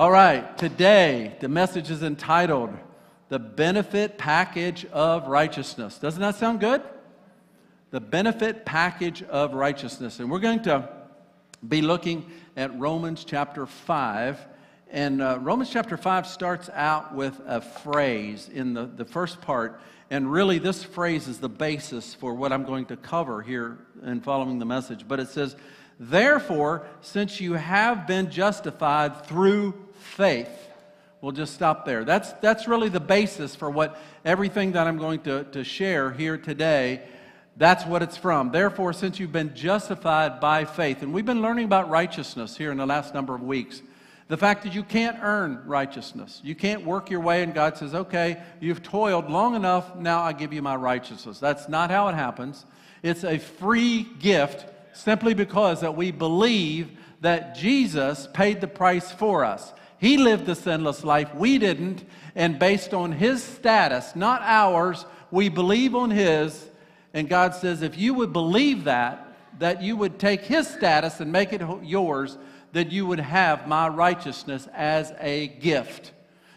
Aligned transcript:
All 0.00 0.10
right, 0.10 0.56
today 0.56 1.36
the 1.40 1.48
message 1.50 1.90
is 1.90 2.02
entitled 2.02 2.74
The 3.28 3.38
Benefit 3.38 4.16
Package 4.16 4.86
of 4.86 5.28
Righteousness. 5.28 5.98
Doesn't 5.98 6.22
that 6.22 6.36
sound 6.36 6.60
good? 6.60 6.80
The 7.90 8.00
Benefit 8.00 8.64
Package 8.64 9.22
of 9.22 9.52
Righteousness. 9.52 10.18
And 10.18 10.30
we're 10.30 10.38
going 10.38 10.62
to 10.62 10.88
be 11.68 11.82
looking 11.82 12.24
at 12.56 12.74
Romans 12.80 13.24
chapter 13.24 13.66
5. 13.66 14.40
And 14.90 15.20
uh, 15.20 15.38
Romans 15.42 15.68
chapter 15.70 15.98
5 15.98 16.26
starts 16.26 16.70
out 16.72 17.14
with 17.14 17.38
a 17.44 17.60
phrase 17.60 18.48
in 18.50 18.72
the, 18.72 18.86
the 18.86 19.04
first 19.04 19.42
part. 19.42 19.82
And 20.08 20.32
really, 20.32 20.58
this 20.58 20.82
phrase 20.82 21.28
is 21.28 21.40
the 21.40 21.50
basis 21.50 22.14
for 22.14 22.32
what 22.32 22.54
I'm 22.54 22.64
going 22.64 22.86
to 22.86 22.96
cover 22.96 23.42
here 23.42 23.76
in 24.02 24.22
following 24.22 24.60
the 24.60 24.64
message. 24.64 25.06
But 25.06 25.20
it 25.20 25.28
says, 25.28 25.56
Therefore, 26.02 26.86
since 27.02 27.42
you 27.42 27.52
have 27.52 28.06
been 28.06 28.30
justified 28.30 29.26
through 29.26 29.74
faith. 30.00 30.50
We'll 31.20 31.32
just 31.32 31.54
stop 31.54 31.84
there. 31.84 32.04
That's, 32.04 32.32
that's 32.34 32.66
really 32.66 32.88
the 32.88 33.00
basis 33.00 33.54
for 33.54 33.70
what 33.70 34.00
everything 34.24 34.72
that 34.72 34.86
I'm 34.86 34.96
going 34.96 35.20
to, 35.20 35.44
to 35.44 35.64
share 35.64 36.10
here 36.10 36.38
today. 36.38 37.02
That's 37.56 37.84
what 37.84 38.02
it's 38.02 38.16
from. 38.16 38.52
Therefore, 38.52 38.92
since 38.94 39.18
you've 39.18 39.32
been 39.32 39.54
justified 39.54 40.40
by 40.40 40.64
faith, 40.64 41.02
and 41.02 41.12
we've 41.12 41.26
been 41.26 41.42
learning 41.42 41.66
about 41.66 41.90
righteousness 41.90 42.56
here 42.56 42.72
in 42.72 42.78
the 42.78 42.86
last 42.86 43.12
number 43.12 43.34
of 43.34 43.42
weeks, 43.42 43.82
the 44.28 44.36
fact 44.36 44.62
that 44.62 44.74
you 44.74 44.84
can't 44.84 45.18
earn 45.20 45.60
righteousness. 45.66 46.40
You 46.44 46.54
can't 46.54 46.86
work 46.86 47.10
your 47.10 47.20
way, 47.20 47.42
and 47.42 47.52
God 47.52 47.76
says, 47.76 47.94
okay, 47.94 48.40
you've 48.60 48.82
toiled 48.82 49.28
long 49.28 49.56
enough, 49.56 49.96
now 49.96 50.22
I 50.22 50.32
give 50.32 50.52
you 50.52 50.62
my 50.62 50.76
righteousness. 50.76 51.40
That's 51.40 51.68
not 51.68 51.90
how 51.90 52.08
it 52.08 52.14
happens. 52.14 52.64
It's 53.02 53.24
a 53.24 53.38
free 53.38 54.04
gift 54.20 54.64
simply 54.96 55.34
because 55.34 55.80
that 55.80 55.96
we 55.96 56.12
believe 56.12 56.96
that 57.20 57.56
Jesus 57.56 58.28
paid 58.32 58.60
the 58.60 58.68
price 58.68 59.10
for 59.10 59.44
us. 59.44 59.72
He 60.00 60.16
lived 60.16 60.46
the 60.46 60.54
sinless 60.54 61.04
life. 61.04 61.34
We 61.34 61.58
didn't. 61.58 62.04
And 62.34 62.58
based 62.58 62.94
on 62.94 63.12
his 63.12 63.44
status, 63.44 64.16
not 64.16 64.40
ours, 64.42 65.04
we 65.30 65.50
believe 65.50 65.94
on 65.94 66.10
his. 66.10 66.68
And 67.12 67.28
God 67.28 67.54
says, 67.54 67.82
if 67.82 67.98
you 67.98 68.14
would 68.14 68.32
believe 68.32 68.84
that, 68.84 69.36
that 69.58 69.82
you 69.82 69.96
would 69.96 70.18
take 70.18 70.40
his 70.40 70.66
status 70.66 71.20
and 71.20 71.30
make 71.30 71.52
it 71.52 71.60
yours, 71.82 72.38
that 72.72 72.90
you 72.90 73.06
would 73.06 73.20
have 73.20 73.68
my 73.68 73.88
righteousness 73.88 74.66
as 74.72 75.12
a 75.20 75.48
gift. 75.48 76.12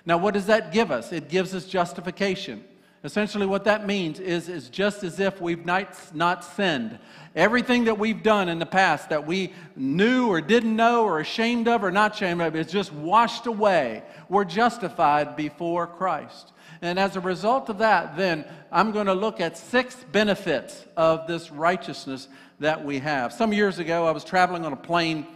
Now, 0.05 0.17
what 0.17 0.33
does 0.33 0.45
that 0.45 0.71
give 0.71 0.89
us? 0.89 1.11
It 1.11 1.27
gives 1.27 1.53
us 1.53 1.65
justification. 1.65 2.63
Essentially, 3.05 3.45
what 3.45 3.65
that 3.65 3.85
means 3.85 4.21
is, 4.21 4.47
is 4.47 4.69
just 4.69 5.03
as 5.03 5.19
if 5.19 5.41
we've 5.41 5.65
not, 5.65 5.93
not 6.13 6.45
sinned. 6.45 6.97
Everything 7.35 7.83
that 7.85 7.99
we've 7.99 8.23
done 8.23 8.47
in 8.47 8.59
the 8.59 8.65
past 8.65 9.09
that 9.09 9.27
we 9.27 9.51
knew 9.75 10.27
or 10.27 10.39
didn't 10.39 10.73
know 10.73 11.03
or 11.03 11.19
ashamed 11.19 11.67
of 11.67 11.83
or 11.83 11.91
not 11.91 12.15
ashamed 12.15 12.41
of 12.41 12.55
is 12.55 12.67
just 12.67 12.93
washed 12.93 13.45
away. 13.45 14.03
We're 14.29 14.45
justified 14.45 15.35
before 15.35 15.85
Christ. 15.85 16.53
And 16.81 16.97
as 16.97 17.17
a 17.17 17.19
result 17.19 17.67
of 17.67 17.79
that, 17.79 18.15
then 18.15 18.45
I'm 18.71 18.91
going 18.91 19.07
to 19.07 19.13
look 19.13 19.41
at 19.41 19.57
six 19.57 19.95
benefits 20.13 20.85
of 20.95 21.27
this 21.27 21.51
righteousness 21.51 22.29
that 22.59 22.85
we 22.85 22.99
have. 22.99 23.33
Some 23.33 23.51
years 23.51 23.79
ago, 23.79 24.07
I 24.07 24.11
was 24.11 24.23
traveling 24.23 24.65
on 24.65 24.71
a 24.71 24.77
plane 24.77 25.27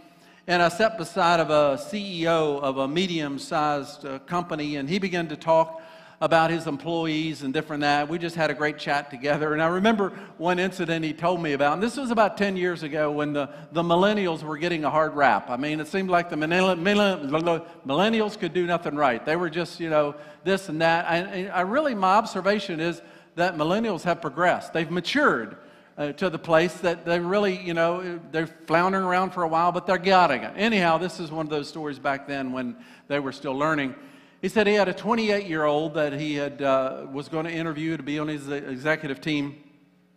and 0.46 0.62
I 0.62 0.70
sat 0.70 0.96
beside 0.96 1.40
of 1.40 1.50
a 1.50 1.76
CEO 1.76 2.62
of 2.62 2.78
a 2.78 2.88
medium-sized 2.88 4.06
uh, 4.06 4.18
company, 4.20 4.76
and 4.76 4.88
he 4.88 4.98
began 4.98 5.28
to 5.28 5.36
talk 5.36 5.82
about 6.20 6.50
his 6.50 6.66
employees 6.66 7.42
and 7.42 7.54
different 7.54 7.82
that. 7.82 8.08
We 8.08 8.18
just 8.18 8.34
had 8.34 8.50
a 8.50 8.54
great 8.54 8.78
chat 8.78 9.08
together. 9.08 9.52
And 9.52 9.62
I 9.62 9.68
remember 9.68 10.10
one 10.36 10.58
incident 10.58 11.04
he 11.04 11.12
told 11.12 11.40
me 11.40 11.52
about, 11.52 11.74
and 11.74 11.82
this 11.82 11.96
was 11.96 12.10
about 12.10 12.36
10 12.36 12.56
years 12.56 12.82
ago 12.82 13.12
when 13.12 13.32
the, 13.32 13.48
the 13.70 13.82
millennials 13.82 14.42
were 14.42 14.58
getting 14.58 14.84
a 14.84 14.90
hard 14.90 15.14
rap. 15.14 15.48
I 15.48 15.56
mean, 15.56 15.78
it 15.78 15.86
seemed 15.86 16.10
like 16.10 16.28
the 16.28 16.36
millennials 16.36 18.38
could 18.38 18.52
do 18.52 18.66
nothing 18.66 18.96
right. 18.96 19.24
They 19.24 19.36
were 19.36 19.50
just, 19.50 19.78
you 19.78 19.90
know, 19.90 20.16
this 20.42 20.68
and 20.68 20.82
that. 20.82 21.08
I, 21.08 21.46
I 21.46 21.60
really, 21.60 21.94
my 21.94 22.14
observation 22.14 22.80
is 22.80 23.00
that 23.36 23.56
millennials 23.56 24.02
have 24.02 24.20
progressed, 24.20 24.72
they've 24.72 24.90
matured. 24.90 25.56
Uh, 25.96 26.12
to 26.12 26.30
the 26.30 26.38
place 26.38 26.74
that 26.74 27.04
they 27.04 27.18
really, 27.18 27.60
you 27.60 27.74
know, 27.74 28.20
they're 28.30 28.46
floundering 28.46 29.02
around 29.02 29.32
for 29.32 29.42
a 29.42 29.48
while, 29.48 29.72
but 29.72 29.84
they're 29.84 29.98
getting 29.98 30.44
it. 30.44 30.52
Anyhow, 30.54 30.96
this 30.96 31.18
is 31.18 31.32
one 31.32 31.44
of 31.44 31.50
those 31.50 31.68
stories 31.68 31.98
back 31.98 32.28
then 32.28 32.52
when 32.52 32.76
they 33.08 33.18
were 33.18 33.32
still 33.32 33.58
learning. 33.58 33.96
He 34.40 34.48
said 34.48 34.68
he 34.68 34.74
had 34.74 34.88
a 34.88 34.94
28 34.94 35.46
year 35.46 35.64
old 35.64 35.94
that 35.94 36.12
he 36.12 36.34
had, 36.34 36.62
uh, 36.62 37.06
was 37.10 37.28
going 37.28 37.44
to 37.44 37.50
interview 37.50 37.96
to 37.96 38.02
be 38.02 38.18
on 38.20 38.28
his 38.28 38.48
executive 38.48 39.20
team. 39.20 39.56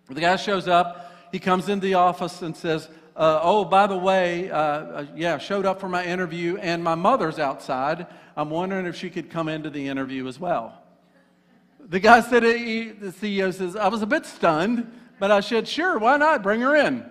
The 0.09 0.21
guy 0.21 0.35
shows 0.35 0.67
up, 0.67 1.11
he 1.31 1.39
comes 1.39 1.69
into 1.69 1.87
the 1.87 1.95
office 1.95 2.43
and 2.43 2.55
says, 2.55 2.87
uh, 3.15 3.39
Oh, 3.41 3.65
by 3.65 3.87
the 3.87 3.97
way, 3.97 4.51
uh, 4.51 4.57
uh 4.57 5.05
yeah, 5.15 5.39
showed 5.39 5.65
up 5.65 5.79
for 5.79 5.89
my 5.89 6.05
interview, 6.05 6.57
and 6.57 6.83
my 6.83 6.93
mother's 6.95 7.39
outside. 7.39 8.05
I'm 8.37 8.51
wondering 8.51 8.85
if 8.85 8.95
she 8.95 9.09
could 9.09 9.31
come 9.31 9.49
into 9.49 9.69
the 9.69 9.87
interview 9.87 10.27
as 10.27 10.39
well. 10.39 10.77
The 11.79 11.99
guy 11.99 12.21
said, 12.21 12.43
he, 12.43 12.89
the 12.89 13.07
CEO 13.07 13.51
says, 13.53 13.75
I 13.75 13.87
was 13.87 14.03
a 14.03 14.07
bit 14.07 14.25
stunned, 14.25 14.91
but 15.19 15.31
I 15.31 15.39
said, 15.39 15.67
Sure, 15.67 15.97
why 15.97 16.17
not? 16.17 16.43
Bring 16.43 16.61
her 16.61 16.75
in. 16.75 17.09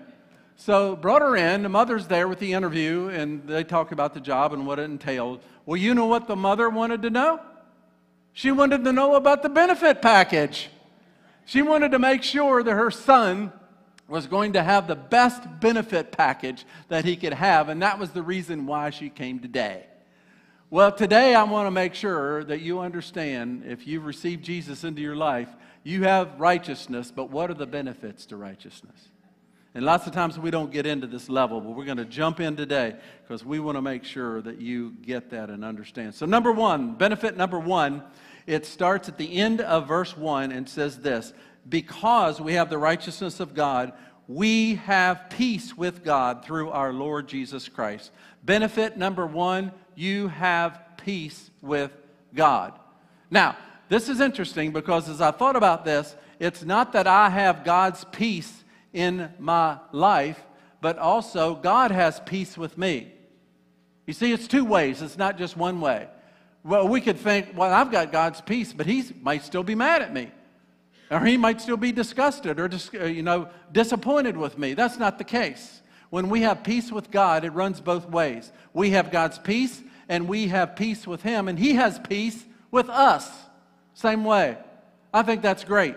So 0.56 0.94
brought 0.94 1.22
her 1.22 1.36
in. 1.36 1.62
The 1.62 1.68
mother's 1.70 2.06
there 2.06 2.28
with 2.28 2.38
the 2.38 2.52
interview, 2.52 3.08
and 3.08 3.46
they 3.48 3.64
talk 3.64 3.92
about 3.92 4.14
the 4.14 4.20
job 4.20 4.52
and 4.52 4.66
what 4.66 4.78
it 4.78 4.82
entailed. 4.82 5.40
Well, 5.70 5.76
you 5.76 5.94
know 5.94 6.06
what 6.06 6.26
the 6.26 6.34
mother 6.34 6.68
wanted 6.68 7.02
to 7.02 7.10
know? 7.10 7.38
She 8.32 8.50
wanted 8.50 8.82
to 8.82 8.92
know 8.92 9.14
about 9.14 9.44
the 9.44 9.48
benefit 9.48 10.02
package. 10.02 10.68
She 11.44 11.62
wanted 11.62 11.92
to 11.92 12.00
make 12.00 12.24
sure 12.24 12.64
that 12.64 12.72
her 12.72 12.90
son 12.90 13.52
was 14.08 14.26
going 14.26 14.54
to 14.54 14.64
have 14.64 14.88
the 14.88 14.96
best 14.96 15.44
benefit 15.60 16.10
package 16.10 16.66
that 16.88 17.04
he 17.04 17.14
could 17.14 17.34
have, 17.34 17.68
and 17.68 17.82
that 17.82 18.00
was 18.00 18.10
the 18.10 18.20
reason 18.20 18.66
why 18.66 18.90
she 18.90 19.10
came 19.10 19.38
today. 19.38 19.86
Well, 20.70 20.90
today 20.90 21.36
I 21.36 21.44
want 21.44 21.68
to 21.68 21.70
make 21.70 21.94
sure 21.94 22.42
that 22.42 22.62
you 22.62 22.80
understand 22.80 23.62
if 23.64 23.86
you've 23.86 24.06
received 24.06 24.44
Jesus 24.44 24.82
into 24.82 25.02
your 25.02 25.14
life, 25.14 25.50
you 25.84 26.02
have 26.02 26.40
righteousness, 26.40 27.12
but 27.14 27.30
what 27.30 27.48
are 27.48 27.54
the 27.54 27.64
benefits 27.64 28.26
to 28.26 28.36
righteousness? 28.36 29.10
And 29.74 29.84
lots 29.84 30.06
of 30.06 30.12
times 30.12 30.38
we 30.38 30.50
don't 30.50 30.72
get 30.72 30.84
into 30.84 31.06
this 31.06 31.28
level, 31.28 31.60
but 31.60 31.70
we're 31.70 31.84
going 31.84 31.96
to 31.98 32.04
jump 32.04 32.40
in 32.40 32.56
today 32.56 32.96
because 33.22 33.44
we 33.44 33.60
want 33.60 33.76
to 33.76 33.82
make 33.82 34.02
sure 34.02 34.42
that 34.42 34.60
you 34.60 34.96
get 35.02 35.30
that 35.30 35.48
and 35.48 35.64
understand. 35.64 36.14
So, 36.14 36.26
number 36.26 36.50
one, 36.50 36.94
benefit 36.94 37.36
number 37.36 37.58
one, 37.58 38.02
it 38.48 38.66
starts 38.66 39.08
at 39.08 39.16
the 39.16 39.32
end 39.36 39.60
of 39.60 39.86
verse 39.86 40.16
one 40.16 40.50
and 40.50 40.68
says 40.68 40.98
this 40.98 41.32
Because 41.68 42.40
we 42.40 42.54
have 42.54 42.68
the 42.68 42.78
righteousness 42.78 43.38
of 43.38 43.54
God, 43.54 43.92
we 44.26 44.74
have 44.76 45.30
peace 45.30 45.76
with 45.76 46.02
God 46.02 46.44
through 46.44 46.70
our 46.70 46.92
Lord 46.92 47.28
Jesus 47.28 47.68
Christ. 47.68 48.10
Benefit 48.44 48.96
number 48.96 49.26
one, 49.26 49.70
you 49.94 50.28
have 50.28 50.80
peace 50.96 51.50
with 51.62 51.92
God. 52.34 52.76
Now, 53.30 53.56
this 53.88 54.08
is 54.08 54.20
interesting 54.20 54.72
because 54.72 55.08
as 55.08 55.20
I 55.20 55.30
thought 55.30 55.56
about 55.56 55.84
this, 55.84 56.16
it's 56.40 56.64
not 56.64 56.92
that 56.94 57.06
I 57.06 57.28
have 57.28 57.64
God's 57.64 58.04
peace 58.04 58.59
in 58.92 59.30
my 59.38 59.78
life, 59.92 60.40
but 60.80 60.98
also 60.98 61.54
God 61.54 61.90
has 61.90 62.20
peace 62.20 62.56
with 62.56 62.76
me. 62.76 63.12
You 64.06 64.12
see, 64.12 64.32
it's 64.32 64.48
two 64.48 64.64
ways, 64.64 65.02
it's 65.02 65.18
not 65.18 65.38
just 65.38 65.56
one 65.56 65.80
way. 65.80 66.08
Well, 66.64 66.88
we 66.88 67.00
could 67.00 67.18
think, 67.18 67.48
well, 67.54 67.72
I've 67.72 67.90
got 67.90 68.12
God's 68.12 68.40
peace, 68.40 68.72
but 68.72 68.86
He 68.86 69.04
might 69.22 69.44
still 69.44 69.62
be 69.62 69.74
mad 69.74 70.02
at 70.02 70.12
me. 70.12 70.30
Or 71.10 71.20
He 71.20 71.36
might 71.36 71.60
still 71.60 71.76
be 71.76 71.92
disgusted 71.92 72.58
or, 72.60 72.68
uh, 72.94 73.04
you 73.04 73.22
know, 73.22 73.48
disappointed 73.72 74.36
with 74.36 74.58
me. 74.58 74.74
That's 74.74 74.98
not 74.98 75.18
the 75.18 75.24
case. 75.24 75.80
When 76.10 76.28
we 76.28 76.42
have 76.42 76.64
peace 76.64 76.90
with 76.90 77.10
God, 77.10 77.44
it 77.44 77.50
runs 77.50 77.80
both 77.80 78.08
ways. 78.08 78.52
We 78.72 78.90
have 78.90 79.10
God's 79.10 79.38
peace, 79.38 79.82
and 80.08 80.28
we 80.28 80.48
have 80.48 80.76
peace 80.76 81.06
with 81.06 81.22
Him, 81.22 81.48
and 81.48 81.58
He 81.58 81.74
has 81.74 81.98
peace 82.00 82.44
with 82.70 82.88
us. 82.88 83.30
Same 83.94 84.24
way. 84.24 84.58
I 85.14 85.22
think 85.22 85.42
that's 85.42 85.64
great. 85.64 85.96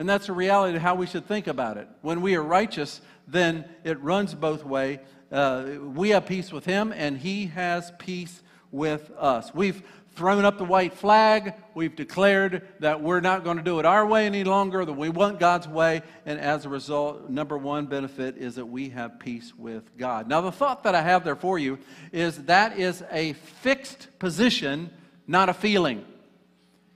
And 0.00 0.08
that's 0.08 0.30
a 0.30 0.32
reality 0.32 0.76
of 0.76 0.82
how 0.82 0.94
we 0.94 1.06
should 1.06 1.26
think 1.26 1.46
about 1.46 1.76
it. 1.76 1.86
When 2.00 2.22
we 2.22 2.34
are 2.34 2.42
righteous, 2.42 3.02
then 3.28 3.66
it 3.84 4.00
runs 4.00 4.34
both 4.34 4.64
way. 4.64 5.00
Uh, 5.30 5.72
we 5.78 6.08
have 6.08 6.24
peace 6.24 6.50
with 6.50 6.64
him, 6.64 6.90
and 6.96 7.18
he 7.18 7.48
has 7.48 7.92
peace 7.98 8.42
with 8.70 9.10
us. 9.18 9.54
We've 9.54 9.82
thrown 10.16 10.46
up 10.46 10.56
the 10.56 10.64
white 10.64 10.94
flag. 10.94 11.52
We've 11.74 11.94
declared 11.94 12.66
that 12.78 13.02
we're 13.02 13.20
not 13.20 13.44
going 13.44 13.58
to 13.58 13.62
do 13.62 13.78
it 13.78 13.84
our 13.84 14.06
way 14.06 14.24
any 14.24 14.42
longer, 14.42 14.86
that 14.86 14.92
we 14.94 15.10
want 15.10 15.38
God's 15.38 15.68
way. 15.68 16.00
And 16.24 16.40
as 16.40 16.64
a 16.64 16.70
result, 16.70 17.28
number 17.28 17.58
one 17.58 17.84
benefit 17.84 18.38
is 18.38 18.54
that 18.54 18.64
we 18.64 18.88
have 18.88 19.18
peace 19.18 19.52
with 19.54 19.98
God. 19.98 20.26
Now, 20.26 20.40
the 20.40 20.50
thought 20.50 20.82
that 20.84 20.94
I 20.94 21.02
have 21.02 21.24
there 21.24 21.36
for 21.36 21.58
you 21.58 21.78
is 22.10 22.44
that 22.44 22.78
is 22.78 23.04
a 23.10 23.34
fixed 23.34 24.08
position, 24.18 24.88
not 25.26 25.50
a 25.50 25.54
feeling. 25.54 26.06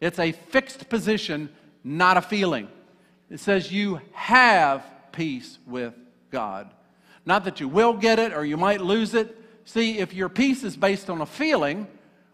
It's 0.01 0.19
a 0.19 0.33
fixed 0.33 0.89
position, 0.89 1.51
not 1.85 2.17
a 2.17 2.23
feeling. 2.23 2.69
It 3.35 3.41
says 3.41 3.73
you 3.73 4.01
have 4.13 4.87
peace 5.11 5.59
with 5.67 5.93
God. 6.31 6.71
Not 7.27 7.43
that 7.47 7.59
you 7.59 7.67
will 7.67 7.95
get 7.95 8.21
it 8.21 8.33
or 8.33 8.45
you 8.45 8.57
might 8.57 8.81
lose 8.81 9.13
it. 9.13 9.37
See, 9.65 9.99
if 9.99 10.15
your 10.15 10.29
peace 10.29 10.63
is 10.63 10.77
based 10.77 11.11
on 11.11 11.21
a 11.21 11.27
feeling, 11.27 11.89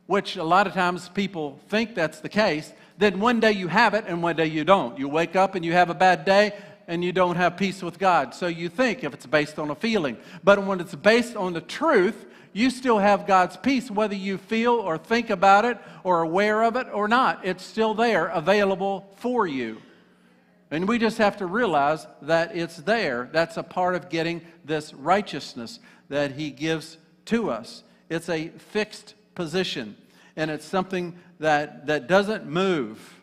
which 0.05 0.37
a 0.37 0.45
lot 0.45 0.67
of 0.67 0.75
times 0.75 1.09
people 1.09 1.59
think 1.71 1.95
that's 1.95 2.21
the 2.21 2.29
case, 2.29 2.71
then 2.99 3.19
one 3.19 3.41
day 3.41 3.53
you 3.53 3.67
have 3.69 3.95
it 3.95 4.05
and 4.09 4.23
one 4.23 4.37
day 4.37 4.45
you 4.45 4.63
don't. 4.63 4.99
You 4.99 5.09
wake 5.09 5.37
up 5.37 5.55
and 5.55 5.65
you 5.65 5.73
have 5.73 5.89
a 5.89 5.95
bad 5.95 6.27
day 6.27 6.53
and 6.87 7.03
you 7.03 7.13
don't 7.13 7.37
have 7.37 7.57
peace 7.57 7.83
with 7.83 7.99
God. 7.99 8.35
So 8.35 8.47
you 8.47 8.69
think 8.69 9.03
if 9.03 9.15
it's 9.15 9.25
based 9.25 9.59
on 9.59 9.71
a 9.71 9.75
feeling. 9.75 10.19
But 10.45 10.67
when 10.67 10.81
it's 10.81 10.95
based 10.95 11.35
on 11.35 11.55
the 11.55 11.63
truth, 11.63 12.27
you 12.53 12.69
still 12.69 12.99
have 12.99 13.27
God's 13.27 13.57
peace, 13.57 13.91
whether 13.91 14.15
you 14.15 14.37
feel 14.37 14.75
or 14.75 14.99
think 14.99 15.31
about 15.31 15.65
it 15.65 15.79
or 16.05 16.21
aware 16.21 16.63
of 16.63 16.77
it 16.77 16.89
or 16.93 17.09
not. 17.09 17.41
It's 17.43 17.65
still 17.65 17.95
there, 17.95 18.27
available 18.27 19.09
for 19.17 19.47
you. 19.47 19.81
And 20.71 20.87
we 20.87 20.99
just 20.99 21.19
have 21.19 21.37
to 21.39 21.47
realize 21.47 22.07
that 22.23 22.57
it's 22.57 22.77
there. 22.77 23.29
That's 23.33 23.57
a 23.57 23.63
part 23.63 23.97
of 23.97 24.09
getting 24.09 24.43
this 24.65 24.95
righteousness 24.95 25.81
that 26.09 26.33
He 26.33 26.51
gives 26.51 26.97
to 27.27 27.51
us. 27.51 27.83
It's 28.09 28.29
a 28.29 28.49
fixed 28.49 29.15
position, 29.35 29.97
and 30.37 30.51
it's 30.51 30.65
something 30.65 31.19
that, 31.41 31.87
that 31.87 32.07
doesn't 32.07 32.47
move 32.47 33.17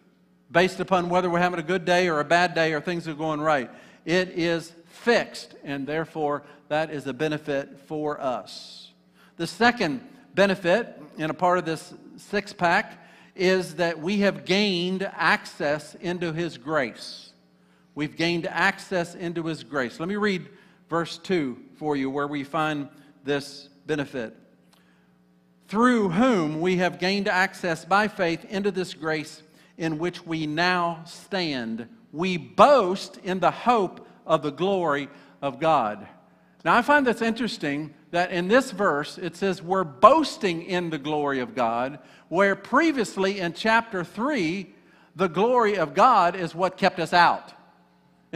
based 0.52 0.80
upon 0.80 1.10
whether 1.10 1.30
we're 1.30 1.40
having 1.40 1.60
a 1.60 1.64
good 1.64 1.86
day 1.86 2.08
or 2.08 2.20
a 2.20 2.26
bad 2.26 2.54
day 2.54 2.74
or 2.74 2.82
things 2.82 3.08
are 3.08 3.14
going 3.14 3.42
right. 3.42 3.70
It 4.06 4.30
is 4.30 4.74
fixed, 4.88 5.56
and 5.64 5.86
therefore 5.86 6.44
that 6.70 6.90
is 6.90 7.08
a 7.08 7.14
benefit 7.14 7.80
for 7.82 8.20
us. 8.20 8.92
The 9.38 9.48
second 9.48 10.06
benefit, 10.34 11.02
and 11.18 11.30
a 11.30 11.34
part 11.34 11.58
of 11.58 11.66
this 11.66 11.94
six 12.18 12.54
pack, 12.54 13.04
is 13.36 13.76
that 13.76 14.00
we 14.00 14.20
have 14.20 14.46
gained 14.46 15.04
access 15.14 15.96
into 15.96 16.34
His 16.34 16.58
grace. 16.58 17.27
We've 17.98 18.16
gained 18.16 18.46
access 18.46 19.16
into 19.16 19.42
His 19.48 19.64
grace. 19.64 20.00
Let 20.00 20.08
me 20.08 20.18
read 20.18 20.50
verse 20.88 21.18
2 21.18 21.58
for 21.78 21.96
you 21.96 22.12
where 22.12 22.28
we 22.28 22.44
find 22.44 22.90
this 23.24 23.70
benefit. 23.88 24.36
Through 25.68 26.10
whom 26.10 26.62
we 26.62 26.78
have 26.78 27.00
gained 27.00 27.28
access 27.28 27.86
by 27.86 28.08
faith 28.08 28.46
into 28.46 28.70
this 28.70 28.94
grace 28.94 29.42
in 29.80 29.98
which 29.98 30.24
we 30.24 30.46
now 30.46 31.02
stand. 31.08 31.90
We 32.12 32.38
boast 32.38 33.18
in 33.24 33.40
the 33.40 33.50
hope 33.50 34.08
of 34.28 34.44
the 34.44 34.52
glory 34.52 35.10
of 35.42 35.60
God. 35.60 36.08
Now, 36.64 36.76
I 36.76 36.84
find 36.84 37.04
this 37.04 37.24
interesting 37.24 37.96
that 38.12 38.30
in 38.30 38.48
this 38.48 38.70
verse 38.70 39.18
it 39.18 39.36
says 39.36 39.64
we're 39.64 39.84
boasting 39.84 40.62
in 40.62 40.92
the 40.92 41.00
glory 41.00 41.40
of 41.40 41.56
God, 41.56 41.98
where 42.30 42.56
previously 42.56 43.40
in 43.40 43.54
chapter 43.54 44.04
3, 44.04 44.72
the 45.16 45.30
glory 45.30 45.80
of 45.80 45.96
God 45.96 46.36
is 46.36 46.54
what 46.54 46.78
kept 46.78 47.00
us 47.00 47.12
out. 47.12 47.54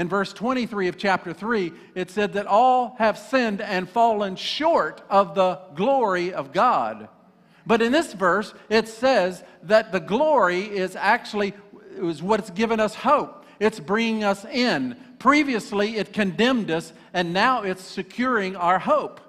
In 0.02 0.10
verse 0.10 0.34
23 0.34 0.88
of 0.88 0.98
chapter 0.98 1.32
3, 1.32 1.72
it 1.94 2.10
said 2.10 2.34
that 2.34 2.48
all 2.48 2.96
have 2.98 3.20
sinned 3.20 3.62
and 3.62 3.88
fallen 3.88 4.36
short 4.36 5.04
of 5.12 5.36
the 5.36 5.60
glory 5.76 6.34
of 6.34 6.52
God. 6.52 7.08
But 7.68 7.84
in 7.84 7.92
this 7.92 8.12
verse, 8.14 8.52
it 8.68 8.88
says 8.88 9.44
that 9.62 9.92
the 9.92 10.00
glory 10.00 10.62
is 10.64 10.96
actually 10.96 11.54
is 11.98 12.24
what's 12.24 12.50
given 12.50 12.80
us 12.80 12.96
hope. 12.96 13.46
It's 13.60 13.80
bringing 13.80 14.24
us 14.24 14.44
in. 14.44 14.98
Previously, 15.20 15.98
it 15.98 16.14
condemned 16.14 16.72
us, 16.72 16.94
and 17.14 17.32
now 17.32 17.62
it's 17.62 17.84
securing 17.84 18.56
our 18.56 18.80
hope. 18.80 19.22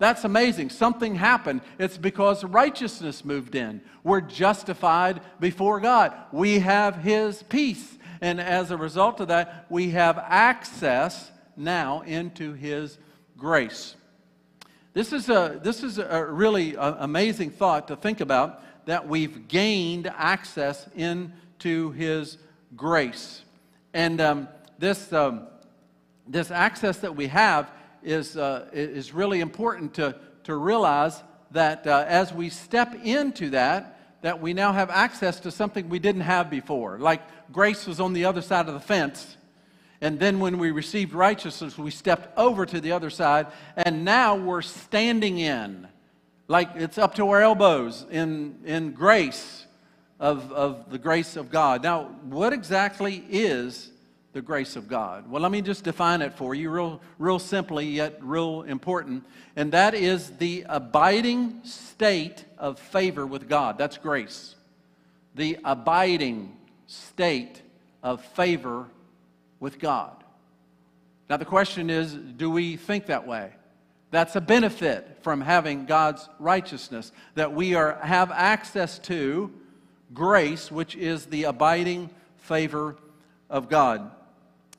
That's 0.00 0.24
amazing. 0.24 0.70
Something 0.70 1.14
happened. 1.14 1.60
It's 1.78 1.96
because 1.96 2.42
righteousness 2.42 3.24
moved 3.24 3.54
in. 3.54 3.80
We're 4.02 4.20
justified 4.20 5.20
before 5.38 5.78
God. 5.78 6.12
We 6.32 6.58
have 6.58 6.96
His 6.96 7.44
peace. 7.44 7.98
And 8.22 8.40
as 8.40 8.70
a 8.70 8.76
result 8.76 9.20
of 9.20 9.28
that, 9.28 9.66
we 9.68 9.90
have 9.90 10.16
access 10.16 11.32
now 11.56 12.02
into 12.02 12.52
His 12.52 12.96
grace. 13.36 13.96
This 14.94 15.12
is 15.12 15.28
a, 15.28 15.60
this 15.60 15.82
is 15.82 15.98
a 15.98 16.24
really 16.24 16.76
amazing 16.78 17.50
thought 17.50 17.88
to 17.88 17.96
think 17.96 18.20
about 18.20 18.62
that 18.86 19.08
we've 19.08 19.48
gained 19.48 20.06
access 20.06 20.88
into 20.94 21.90
His 21.90 22.38
grace. 22.76 23.42
And 23.92 24.20
um, 24.20 24.48
this, 24.78 25.12
um, 25.12 25.48
this 26.28 26.52
access 26.52 26.98
that 26.98 27.16
we 27.16 27.26
have 27.26 27.72
is, 28.04 28.36
uh, 28.36 28.68
is 28.72 29.12
really 29.12 29.40
important 29.40 29.94
to, 29.94 30.14
to 30.44 30.54
realize 30.54 31.20
that 31.50 31.88
uh, 31.88 32.04
as 32.06 32.32
we 32.32 32.50
step 32.50 32.94
into 33.02 33.50
that, 33.50 33.98
that 34.22 34.40
we 34.40 34.54
now 34.54 34.72
have 34.72 34.90
access 34.90 35.38
to 35.40 35.50
something 35.50 35.88
we 35.88 35.98
didn't 35.98 36.22
have 36.22 36.48
before. 36.48 36.98
Like 36.98 37.22
grace 37.52 37.86
was 37.86 38.00
on 38.00 38.12
the 38.12 38.24
other 38.24 38.42
side 38.42 38.66
of 38.68 38.74
the 38.74 38.80
fence, 38.80 39.36
and 40.00 40.18
then 40.18 40.40
when 40.40 40.58
we 40.58 40.72
received 40.72 41.12
righteousness, 41.12 41.78
we 41.78 41.92
stepped 41.92 42.36
over 42.36 42.66
to 42.66 42.80
the 42.80 42.90
other 42.92 43.10
side, 43.10 43.46
and 43.76 44.04
now 44.04 44.34
we're 44.34 44.62
standing 44.62 45.38
in. 45.38 45.86
Like 46.48 46.70
it's 46.74 46.98
up 46.98 47.14
to 47.16 47.28
our 47.28 47.40
elbows 47.40 48.04
in, 48.10 48.58
in 48.64 48.92
grace 48.92 49.66
of, 50.18 50.50
of 50.52 50.90
the 50.90 50.98
grace 50.98 51.36
of 51.36 51.50
God. 51.50 51.84
Now, 51.84 52.06
what 52.24 52.52
exactly 52.52 53.24
is 53.28 53.91
the 54.32 54.42
grace 54.42 54.76
of 54.76 54.88
God? 54.88 55.30
Well, 55.30 55.42
let 55.42 55.52
me 55.52 55.62
just 55.62 55.84
define 55.84 56.22
it 56.22 56.34
for 56.34 56.54
you, 56.54 56.70
real, 56.70 57.00
real 57.18 57.38
simply, 57.38 57.86
yet 57.86 58.18
real 58.22 58.62
important. 58.62 59.24
And 59.56 59.72
that 59.72 59.94
is 59.94 60.30
the 60.38 60.64
abiding 60.68 61.60
state 61.64 62.44
of 62.58 62.78
favor 62.78 63.26
with 63.26 63.48
God. 63.48 63.78
That's 63.78 63.98
grace. 63.98 64.54
The 65.34 65.58
abiding 65.64 66.56
state 66.86 67.62
of 68.02 68.24
favor 68.24 68.86
with 69.60 69.78
God. 69.78 70.16
Now, 71.28 71.36
the 71.36 71.44
question 71.44 71.88
is 71.88 72.12
do 72.12 72.50
we 72.50 72.76
think 72.76 73.06
that 73.06 73.26
way? 73.26 73.52
That's 74.10 74.36
a 74.36 74.40
benefit 74.42 75.18
from 75.22 75.40
having 75.40 75.86
God's 75.86 76.28
righteousness, 76.38 77.12
that 77.34 77.54
we 77.54 77.74
are, 77.74 77.98
have 78.02 78.30
access 78.30 78.98
to 79.00 79.50
grace, 80.12 80.70
which 80.70 80.94
is 80.94 81.24
the 81.26 81.44
abiding 81.44 82.10
favor 82.36 82.96
of 83.48 83.70
God. 83.70 84.10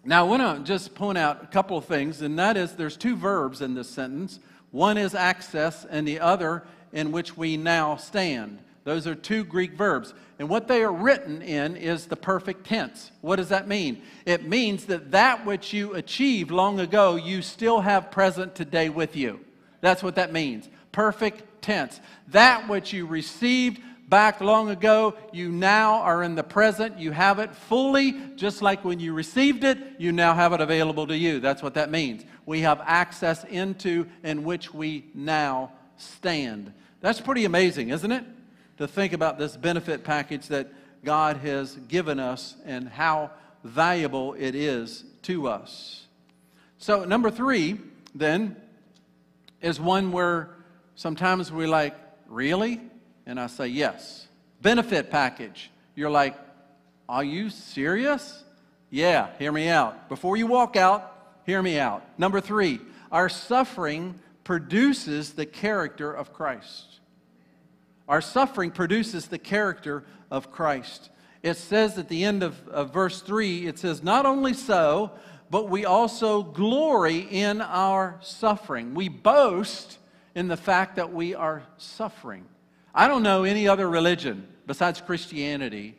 Now, 0.05 0.25
I 0.25 0.29
want 0.29 0.57
to 0.57 0.63
just 0.63 0.95
point 0.95 1.17
out 1.17 1.43
a 1.43 1.47
couple 1.47 1.77
of 1.77 1.85
things, 1.85 2.21
and 2.21 2.37
that 2.37 2.57
is 2.57 2.73
there's 2.73 2.97
two 2.97 3.15
verbs 3.15 3.61
in 3.61 3.73
this 3.73 3.89
sentence. 3.89 4.39
One 4.71 4.97
is 4.97 5.15
access, 5.15 5.85
and 5.85 6.05
the 6.05 6.19
other 6.19 6.63
in 6.91 7.13
which 7.13 7.37
we 7.37 7.55
now 7.55 7.95
stand. 7.95 8.59
Those 8.83 9.07
are 9.07 9.15
two 9.15 9.45
Greek 9.45 9.73
verbs. 9.73 10.13
And 10.39 10.49
what 10.49 10.67
they 10.67 10.83
are 10.83 10.91
written 10.91 11.41
in 11.41 11.77
is 11.77 12.07
the 12.07 12.17
perfect 12.17 12.65
tense. 12.65 13.11
What 13.21 13.37
does 13.37 13.47
that 13.49 13.67
mean? 13.67 14.01
It 14.25 14.45
means 14.45 14.85
that 14.85 15.11
that 15.11 15.45
which 15.45 15.71
you 15.71 15.93
achieved 15.93 16.51
long 16.51 16.81
ago, 16.81 17.15
you 17.15 17.41
still 17.41 17.79
have 17.79 18.11
present 18.11 18.55
today 18.55 18.89
with 18.89 19.15
you. 19.15 19.39
That's 19.79 20.03
what 20.03 20.15
that 20.15 20.33
means. 20.33 20.67
Perfect 20.91 21.61
tense. 21.61 22.01
That 22.27 22.67
which 22.67 22.91
you 22.91 23.05
received 23.05 23.81
back 24.09 24.41
long 24.41 24.69
ago, 24.69 25.15
you 25.31 25.51
now 25.51 26.01
are 26.01 26.23
in 26.23 26.35
the 26.35 26.43
present. 26.43 26.99
You 26.99 27.11
have 27.11 27.39
it 27.39 27.55
fully, 27.55 28.13
just 28.35 28.61
like 28.61 28.83
when 28.83 28.99
you 28.99 29.13
received 29.13 29.63
it, 29.63 29.77
you 29.97 30.11
now 30.11 30.33
have 30.33 30.53
it 30.53 30.61
available 30.61 31.07
to 31.07 31.17
you. 31.17 31.39
That's 31.39 31.63
what 31.63 31.73
that 31.75 31.91
means. 31.91 32.23
We 32.45 32.61
have 32.61 32.81
access 32.83 33.43
into 33.45 34.07
in 34.23 34.43
which 34.43 34.73
we 34.73 35.05
now 35.13 35.71
stand. 35.97 36.73
That's 37.01 37.19
pretty 37.21 37.45
amazing, 37.45 37.89
isn't 37.89 38.11
it? 38.11 38.25
to 38.77 38.87
think 38.87 39.13
about 39.13 39.37
this 39.37 39.55
benefit 39.55 40.03
package 40.03 40.47
that 40.47 40.71
God 41.03 41.37
has 41.37 41.75
given 41.75 42.19
us 42.19 42.55
and 42.65 42.87
how 42.87 43.31
valuable 43.63 44.33
it 44.33 44.55
is 44.55 45.03
to 45.23 45.47
us. 45.47 46.05
So, 46.77 47.05
number 47.05 47.29
three, 47.29 47.79
then, 48.15 48.57
is 49.61 49.79
one 49.79 50.11
where 50.11 50.55
sometimes 50.95 51.51
we're 51.51 51.67
like, 51.67 51.95
really? 52.27 52.81
And 53.25 53.39
I 53.39 53.47
say, 53.47 53.67
yes. 53.67 54.27
Benefit 54.61 55.09
package. 55.09 55.71
You're 55.95 56.09
like, 56.09 56.35
are 57.07 57.23
you 57.23 57.49
serious? 57.49 58.43
Yeah, 58.89 59.29
hear 59.39 59.51
me 59.51 59.69
out. 59.69 60.09
Before 60.09 60.37
you 60.37 60.47
walk 60.47 60.75
out, 60.75 61.39
hear 61.45 61.61
me 61.61 61.79
out. 61.79 62.03
Number 62.17 62.39
three, 62.41 62.79
our 63.11 63.29
suffering 63.29 64.19
produces 64.43 65.33
the 65.33 65.45
character 65.45 66.11
of 66.11 66.33
Christ. 66.33 66.99
Our 68.07 68.21
suffering 68.21 68.71
produces 68.71 69.27
the 69.27 69.37
character 69.37 70.03
of 70.29 70.51
Christ. 70.51 71.09
It 71.41 71.57
says 71.57 71.97
at 71.97 72.09
the 72.09 72.23
end 72.23 72.43
of, 72.43 72.67
of 72.67 72.93
verse 72.93 73.21
3, 73.21 73.67
it 73.67 73.79
says, 73.79 74.03
Not 74.03 74.25
only 74.25 74.53
so, 74.53 75.11
but 75.49 75.69
we 75.69 75.85
also 75.85 76.41
glory 76.41 77.19
in 77.19 77.61
our 77.61 78.17
suffering. 78.21 78.93
We 78.93 79.09
boast 79.09 79.97
in 80.35 80.47
the 80.47 80.57
fact 80.57 80.95
that 80.95 81.13
we 81.13 81.35
are 81.35 81.63
suffering. 81.77 82.45
I 82.93 83.07
don't 83.07 83.23
know 83.23 83.43
any 83.43 83.67
other 83.67 83.89
religion 83.89 84.47
besides 84.67 85.01
Christianity 85.01 85.95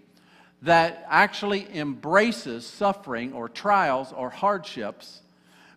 that 0.63 1.05
actually 1.09 1.67
embraces 1.75 2.67
suffering 2.67 3.33
or 3.33 3.49
trials 3.49 4.13
or 4.13 4.31
hardships 4.31 5.21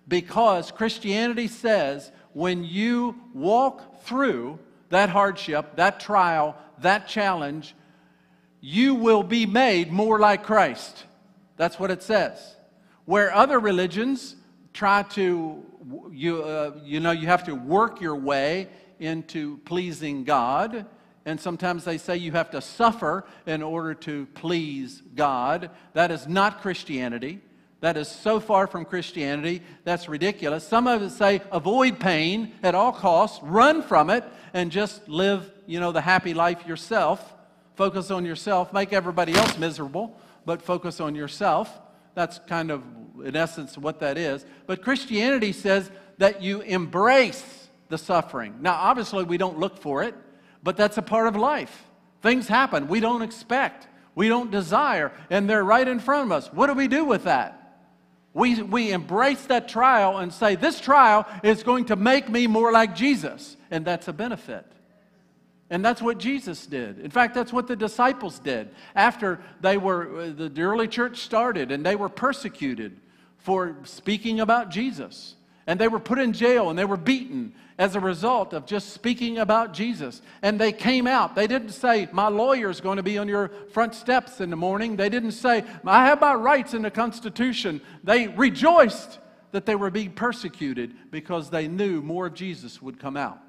because 0.08 0.72
Christianity 0.72 1.48
says 1.48 2.12
when 2.34 2.64
you 2.64 3.16
walk 3.34 4.04
through 4.04 4.60
that 4.90 5.10
hardship, 5.10 5.76
that 5.76 6.00
trial, 6.00 6.56
that 6.80 7.08
challenge, 7.08 7.76
you 8.62 8.96
will 8.96 9.24
be 9.24 9.46
made 9.46 9.92
more 9.92 10.20
like 10.20 10.44
Christ. 10.44 11.04
That's 11.58 11.80
what 11.80 11.92
it 11.92 12.04
says. 12.04 12.56
Where 13.06 13.34
other 13.34 13.60
religions 13.60 14.36
try 14.74 15.04
to, 15.04 15.66
you, 16.12 16.44
uh, 16.44 16.72
you 16.84 17.00
know, 17.00 17.12
you 17.12 17.28
have 17.28 17.44
to 17.46 17.54
work 17.54 18.00
your 18.02 18.16
way 18.16 18.70
into 19.00 19.58
pleasing 19.60 20.24
God. 20.24 20.86
And 21.28 21.40
sometimes 21.42 21.84
they 21.84 21.98
say 21.98 22.16
you 22.16 22.32
have 22.32 22.52
to 22.52 22.62
suffer 22.62 23.26
in 23.46 23.62
order 23.62 23.94
to 23.96 24.28
please 24.34 25.04
God. 25.14 25.70
That 25.92 26.10
is 26.10 26.26
not 26.26 26.62
Christianity. 26.62 27.42
That 27.82 27.98
is 27.98 28.08
so 28.08 28.40
far 28.40 28.66
from 28.66 28.86
Christianity, 28.86 29.62
that's 29.84 30.10
ridiculous. 30.10 30.68
Some 30.68 30.88
of 30.88 31.02
us 31.02 31.16
say 31.16 31.42
avoid 31.52 32.00
pain 32.00 32.54
at 32.64 32.74
all 32.74 32.92
costs, 32.92 33.40
run 33.44 33.84
from 33.84 34.10
it, 34.10 34.24
and 34.54 34.72
just 34.72 35.08
live, 35.08 35.52
you 35.68 35.80
know, 35.80 35.92
the 35.92 36.02
happy 36.02 36.34
life 36.34 36.66
yourself. 36.66 37.36
Focus 37.76 38.10
on 38.10 38.26
yourself, 38.26 38.74
make 38.74 38.94
everybody 38.94 39.34
else 39.34 39.60
miserable, 39.60 40.20
but 40.46 40.62
focus 40.62 41.00
on 41.00 41.14
yourself. 41.14 41.70
That's 42.16 42.40
kind 42.48 42.72
of, 42.72 42.82
in 43.24 43.36
essence, 43.36 43.78
what 43.78 44.00
that 44.00 44.18
is. 44.18 44.44
But 44.66 44.82
Christianity 44.82 45.52
says 45.52 45.92
that 46.18 46.42
you 46.42 46.62
embrace 46.62 47.68
the 47.90 47.98
suffering. 47.98 48.56
Now, 48.62 48.74
obviously, 48.74 49.24
we 49.24 49.38
don't 49.38 49.60
look 49.60 49.78
for 49.78 50.02
it, 50.02 50.16
but 50.64 50.78
that's 50.78 50.98
a 50.98 51.02
part 51.02 51.28
of 51.28 51.36
life. 51.36 51.86
Things 52.22 52.48
happen 52.48 52.88
we 52.88 53.00
don't 53.00 53.22
expect, 53.22 53.88
we 54.16 54.28
don't 54.28 54.52
desire, 54.52 55.12
and 55.30 55.50
they're 55.50 55.64
right 55.64 55.88
in 55.88 56.00
front 56.00 56.26
of 56.26 56.32
us. 56.32 56.52
What 56.52 56.68
do 56.68 56.74
we 56.74 56.88
do 56.88 57.06
with 57.06 57.26
that? 57.26 57.58
We, 58.34 58.62
we 58.62 58.92
embrace 58.92 59.46
that 59.46 59.68
trial 59.68 60.20
and 60.20 60.32
say, 60.32 60.56
This 60.56 60.80
trial 60.80 61.26
is 61.44 61.64
going 61.64 61.86
to 61.86 61.96
make 61.96 62.30
me 62.30 62.46
more 62.46 62.72
like 62.72 62.96
Jesus. 62.96 63.58
And 63.72 63.84
that's 63.84 64.08
a 64.08 64.14
benefit. 64.14 64.66
And 65.70 65.84
that's 65.84 66.02
what 66.02 66.18
Jesus 66.18 66.66
did. 66.68 67.00
In 67.00 67.10
fact, 67.10 67.34
that's 67.34 67.52
what 67.52 67.68
the 67.68 67.76
disciples 67.76 68.40
did. 68.40 68.70
After 68.96 69.42
they 69.60 69.78
were, 69.78 70.22
uh, 70.22 70.48
the 70.48 70.62
early 70.62 70.88
church 70.88 71.22
started 71.22 71.72
and 71.72 71.86
they 71.86 71.96
were 71.96 72.10
persecuted 72.10 73.00
for 73.38 73.78
speaking 73.86 74.40
about 74.40 74.70
Jesus. 74.70 75.36
And 75.68 75.78
they 75.78 75.90
were 75.90 76.00
put 76.00 76.18
in 76.18 76.32
jail 76.32 76.70
and 76.70 76.80
they 76.80 76.86
were 76.86 76.98
beaten 76.98 77.54
as 77.78 77.96
a 77.96 78.00
result 78.00 78.54
of 78.54 78.66
just 78.66 78.94
speaking 78.94 79.38
about 79.38 79.74
Jesus. 79.74 80.22
And 80.42 80.60
they 80.60 80.72
came 80.72 81.06
out. 81.06 81.36
They 81.36 81.46
didn't 81.46 81.72
say, 81.72 82.08
My 82.14 82.30
lawyer 82.30 82.70
is 82.70 82.80
going 82.80 82.98
to 82.98 83.04
be 83.04 83.18
on 83.18 83.28
your 83.28 83.50
front 83.74 83.94
steps 83.94 84.40
in 84.40 84.50
the 84.50 84.56
morning. 84.56 84.96
They 84.96 85.10
didn't 85.10 85.34
say, 85.34 85.66
I 85.86 86.06
have 86.06 86.22
my 86.22 86.34
rights 86.34 86.74
in 86.74 86.82
the 86.82 86.90
Constitution. 86.90 87.82
They 88.04 88.30
rejoiced 88.30 89.20
that 89.52 89.66
they 89.66 89.76
were 89.76 89.92
being 89.92 90.12
persecuted 90.12 90.96
because 91.12 91.50
they 91.50 91.68
knew 91.68 92.02
more 92.02 92.28
of 92.28 92.34
Jesus 92.34 92.82
would 92.82 92.98
come 92.98 93.18
out. 93.18 93.40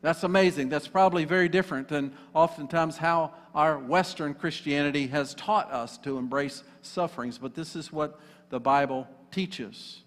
That's 0.00 0.24
amazing. 0.24 0.68
That's 0.68 0.86
probably 0.86 1.24
very 1.24 1.48
different 1.48 1.88
than 1.88 2.12
oftentimes 2.34 2.96
how 2.96 3.32
our 3.54 3.78
Western 3.78 4.34
Christianity 4.34 5.06
has 5.08 5.34
taught 5.34 5.72
us 5.72 5.98
to 5.98 6.18
embrace 6.18 6.62
sufferings. 6.82 7.38
But 7.38 7.54
this 7.54 7.74
is 7.74 7.92
what 7.92 8.20
the 8.50 8.60
Bible 8.60 9.08
teaches 9.30 10.02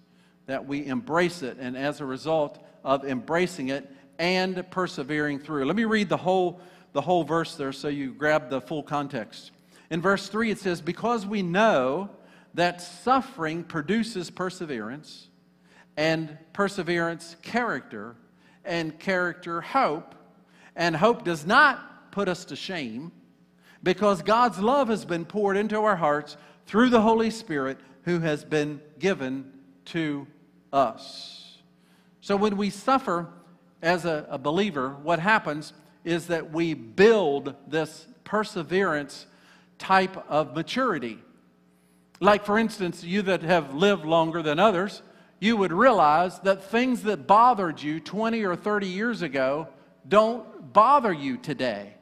that 0.51 0.67
we 0.67 0.85
embrace 0.85 1.43
it, 1.43 1.57
and 1.59 1.77
as 1.77 2.01
a 2.01 2.05
result, 2.05 2.61
of 2.83 3.05
embracing 3.05 3.69
it 3.69 3.89
and 4.19 4.69
persevering 4.69 5.39
through. 5.39 5.63
Let 5.63 5.77
me 5.77 5.85
read 5.85 6.09
the 6.09 6.17
whole, 6.17 6.59
the 6.91 6.99
whole 6.99 7.23
verse 7.23 7.55
there 7.55 7.71
so 7.71 7.87
you 7.87 8.13
grab 8.13 8.49
the 8.49 8.59
full 8.59 8.83
context. 8.83 9.51
In 9.89 10.01
verse 10.01 10.27
3, 10.27 10.51
it 10.51 10.59
says, 10.59 10.81
Because 10.81 11.25
we 11.25 11.41
know 11.41 12.09
that 12.53 12.81
suffering 12.81 13.63
produces 13.63 14.29
perseverance, 14.29 15.29
and 15.95 16.37
perseverance, 16.51 17.37
character, 17.41 18.17
and 18.65 18.99
character, 18.99 19.61
hope, 19.61 20.15
and 20.75 20.97
hope 20.97 21.23
does 21.23 21.45
not 21.45 22.11
put 22.11 22.27
us 22.27 22.43
to 22.45 22.57
shame 22.57 23.13
because 23.83 24.21
God's 24.21 24.59
love 24.59 24.89
has 24.89 25.05
been 25.05 25.25
poured 25.25 25.55
into 25.55 25.79
our 25.79 25.95
hearts 25.95 26.35
through 26.65 26.89
the 26.89 27.01
Holy 27.01 27.31
Spirit 27.31 27.77
who 28.03 28.19
has 28.19 28.43
been 28.43 28.81
given 28.99 29.51
to 29.85 30.27
us. 30.71 31.57
So 32.21 32.35
when 32.35 32.57
we 32.57 32.69
suffer 32.69 33.27
as 33.81 34.05
a, 34.05 34.25
a 34.29 34.37
believer, 34.37 34.89
what 35.01 35.19
happens 35.19 35.73
is 36.03 36.27
that 36.27 36.51
we 36.51 36.73
build 36.73 37.55
this 37.67 38.07
perseverance 38.23 39.25
type 39.77 40.15
of 40.29 40.55
maturity. 40.55 41.19
Like, 42.19 42.45
for 42.45 42.57
instance, 42.59 43.03
you 43.03 43.23
that 43.23 43.41
have 43.41 43.73
lived 43.73 44.05
longer 44.05 44.41
than 44.43 44.59
others, 44.59 45.01
you 45.39 45.57
would 45.57 45.73
realize 45.73 46.39
that 46.41 46.63
things 46.63 47.03
that 47.03 47.25
bothered 47.25 47.81
you 47.81 47.99
20 47.99 48.43
or 48.43 48.55
30 48.55 48.87
years 48.87 49.23
ago 49.23 49.67
don't 50.07 50.71
bother 50.71 51.11
you 51.11 51.37
today. 51.37 51.95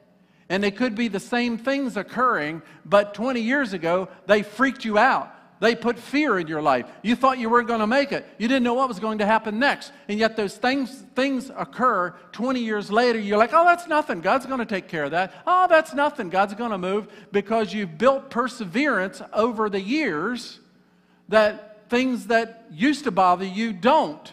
And 0.50 0.62
they 0.62 0.70
could 0.70 0.94
be 0.94 1.08
the 1.08 1.20
same 1.20 1.56
things 1.56 1.96
occurring, 1.96 2.62
but 2.84 3.14
20 3.14 3.40
years 3.40 3.72
ago, 3.72 4.08
they 4.26 4.42
freaked 4.42 4.84
you 4.84 4.98
out. 4.98 5.34
They 5.60 5.76
put 5.76 5.98
fear 5.98 6.38
in 6.38 6.46
your 6.46 6.62
life. 6.62 6.86
You 7.02 7.14
thought 7.14 7.38
you 7.38 7.50
weren't 7.50 7.68
going 7.68 7.80
to 7.80 7.86
make 7.86 8.12
it. 8.12 8.26
You 8.38 8.48
didn't 8.48 8.62
know 8.62 8.72
what 8.72 8.88
was 8.88 8.98
going 8.98 9.18
to 9.18 9.26
happen 9.26 9.58
next. 9.58 9.92
And 10.08 10.18
yet 10.18 10.34
those 10.34 10.56
things, 10.56 11.04
things 11.14 11.50
occur 11.54 12.14
20 12.32 12.60
years 12.60 12.90
later. 12.90 13.18
You're 13.18 13.36
like, 13.36 13.52
oh, 13.52 13.64
that's 13.64 13.86
nothing. 13.86 14.22
God's 14.22 14.46
going 14.46 14.60
to 14.60 14.66
take 14.66 14.88
care 14.88 15.04
of 15.04 15.10
that. 15.10 15.34
Oh, 15.46 15.66
that's 15.68 15.92
nothing. 15.92 16.30
God's 16.30 16.54
going 16.54 16.70
to 16.70 16.78
move 16.78 17.08
because 17.30 17.74
you've 17.74 17.98
built 17.98 18.30
perseverance 18.30 19.20
over 19.34 19.68
the 19.68 19.80
years 19.80 20.58
that 21.28 21.90
things 21.90 22.28
that 22.28 22.66
used 22.72 23.04
to 23.04 23.10
bother 23.10 23.44
you 23.44 23.74
don't 23.74 24.32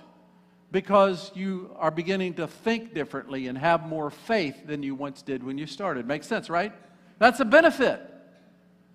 because 0.71 1.31
you 1.35 1.75
are 1.77 1.91
beginning 1.91 2.35
to 2.35 2.47
think 2.47 2.93
differently 2.93 3.47
and 3.47 3.57
have 3.57 3.85
more 3.85 4.09
faith 4.09 4.65
than 4.65 4.81
you 4.81 4.95
once 4.95 5.21
did 5.21 5.43
when 5.43 5.57
you 5.57 5.67
started. 5.67 6.07
Makes 6.07 6.27
sense, 6.27 6.49
right? 6.49 6.71
That's 7.19 7.41
a 7.41 7.45
benefit. 7.45 8.01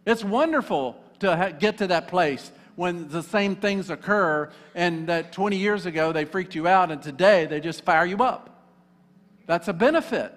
It's 0.06 0.24
wonderful 0.24 1.01
to 1.22 1.36
ha- 1.36 1.50
get 1.50 1.78
to 1.78 1.86
that 1.86 2.08
place 2.08 2.52
when 2.74 3.08
the 3.08 3.22
same 3.22 3.56
things 3.56 3.90
occur 3.90 4.50
and 4.74 5.08
that 5.08 5.32
20 5.32 5.56
years 5.56 5.86
ago 5.86 6.12
they 6.12 6.24
freaked 6.24 6.54
you 6.54 6.66
out 6.66 6.90
and 6.90 7.02
today 7.02 7.46
they 7.46 7.60
just 7.60 7.84
fire 7.84 8.04
you 8.04 8.18
up. 8.18 8.68
That's 9.46 9.68
a 9.68 9.72
benefit. 9.72 10.32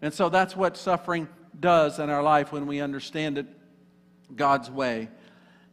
And 0.00 0.12
so 0.12 0.28
that's 0.28 0.56
what 0.56 0.76
suffering 0.76 1.28
does 1.58 1.98
in 1.98 2.10
our 2.10 2.22
life 2.22 2.50
when 2.50 2.66
we 2.66 2.80
understand 2.80 3.38
it 3.38 3.46
God's 4.34 4.70
way. 4.70 5.08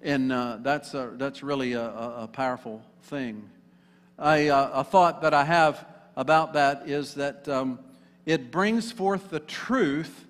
And 0.02 0.32
uh, 0.32 0.58
that's, 0.62 0.94
a, 0.94 1.12
that's 1.16 1.42
really 1.42 1.74
a, 1.74 1.86
a 1.86 2.30
powerful 2.32 2.84
thing. 3.04 3.50
I, 4.18 4.50
uh, 4.50 4.82
a 4.82 4.84
thought 4.84 5.22
that 5.22 5.34
I 5.34 5.46
have 5.46 5.86
about 6.18 6.54
that 6.54 6.90
is 6.90 7.14
that 7.16 7.48
um, 7.48 7.80
it 8.26 8.52
brings 8.52 8.92
forth 8.92 9.30
the 9.30 9.40
truth 9.40 10.26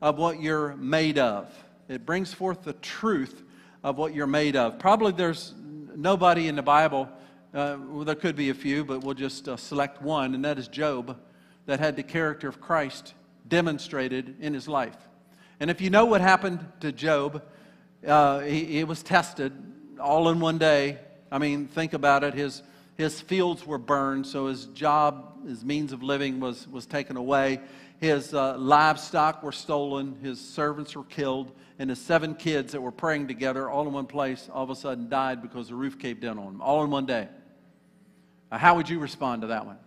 of 0.00 0.18
what 0.18 0.40
you're 0.40 0.76
made 0.76 1.18
of. 1.18 1.52
It 1.88 2.06
brings 2.06 2.32
forth 2.32 2.62
the 2.62 2.74
truth 2.74 3.42
of 3.82 3.98
what 3.98 4.14
you're 4.14 4.26
made 4.26 4.56
of. 4.56 4.78
Probably 4.78 5.12
there's 5.12 5.54
nobody 5.96 6.48
in 6.48 6.56
the 6.56 6.62
Bible, 6.62 7.08
uh, 7.54 7.76
well, 7.88 8.04
there 8.04 8.14
could 8.14 8.36
be 8.36 8.50
a 8.50 8.54
few, 8.54 8.84
but 8.84 9.02
we'll 9.02 9.14
just 9.14 9.48
uh, 9.48 9.56
select 9.56 10.00
one, 10.00 10.34
and 10.34 10.44
that 10.44 10.58
is 10.58 10.68
Job, 10.68 11.18
that 11.66 11.80
had 11.80 11.96
the 11.96 12.02
character 12.02 12.48
of 12.48 12.60
Christ 12.60 13.14
demonstrated 13.46 14.36
in 14.40 14.54
his 14.54 14.68
life. 14.68 14.96
And 15.60 15.70
if 15.70 15.80
you 15.80 15.90
know 15.90 16.06
what 16.06 16.20
happened 16.20 16.66
to 16.80 16.92
Job, 16.92 17.42
uh, 18.06 18.40
he, 18.40 18.64
he 18.64 18.84
was 18.84 19.02
tested 19.02 19.52
all 20.00 20.28
in 20.30 20.40
one 20.40 20.58
day. 20.58 20.98
I 21.30 21.38
mean, 21.38 21.68
think 21.68 21.92
about 21.92 22.24
it. 22.24 22.34
His, 22.34 22.62
his 22.96 23.20
fields 23.20 23.66
were 23.66 23.78
burned, 23.78 24.26
so 24.26 24.46
his 24.46 24.66
job, 24.66 25.46
his 25.46 25.64
means 25.64 25.92
of 25.92 26.02
living 26.02 26.40
was, 26.40 26.66
was 26.68 26.86
taken 26.86 27.16
away. 27.16 27.60
His 27.98 28.34
uh, 28.34 28.56
livestock 28.58 29.42
were 29.42 29.52
stolen, 29.52 30.16
his 30.22 30.40
servants 30.40 30.96
were 30.96 31.04
killed, 31.04 31.52
and 31.82 31.90
his 31.90 32.00
seven 32.00 32.36
kids 32.36 32.70
that 32.70 32.80
were 32.80 32.92
praying 32.92 33.26
together 33.26 33.68
all 33.68 33.84
in 33.88 33.92
one 33.92 34.06
place 34.06 34.48
all 34.52 34.62
of 34.62 34.70
a 34.70 34.76
sudden 34.76 35.08
died 35.08 35.42
because 35.42 35.66
the 35.66 35.74
roof 35.74 35.98
caved 35.98 36.22
in 36.22 36.38
on 36.38 36.44
them, 36.44 36.60
all 36.60 36.84
in 36.84 36.90
one 36.90 37.06
day. 37.06 37.26
Now, 38.52 38.58
how 38.58 38.76
would 38.76 38.88
you 38.88 39.00
respond 39.00 39.42
to 39.42 39.48
that 39.48 39.66
one? 39.66 39.78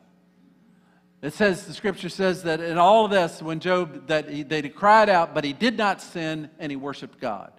It 1.21 1.31
says, 1.31 1.65
the 1.65 1.73
scripture 1.73 2.09
says 2.09 2.43
that 2.43 2.59
in 2.59 2.77
all 2.77 3.05
of 3.05 3.11
this, 3.11 3.41
when 3.41 3.61
Job, 3.61 4.07
that 4.07 4.29
he, 4.29 4.43
they 4.43 4.61
cried 4.67 5.07
out, 5.07 5.33
but 5.33 5.45
he 5.45 5.53
did 5.53 5.77
not 5.77 6.01
sin 6.01 6.49
and 6.59 6.69
he 6.69 6.75
worshiped 6.75 7.21
God. 7.21 7.53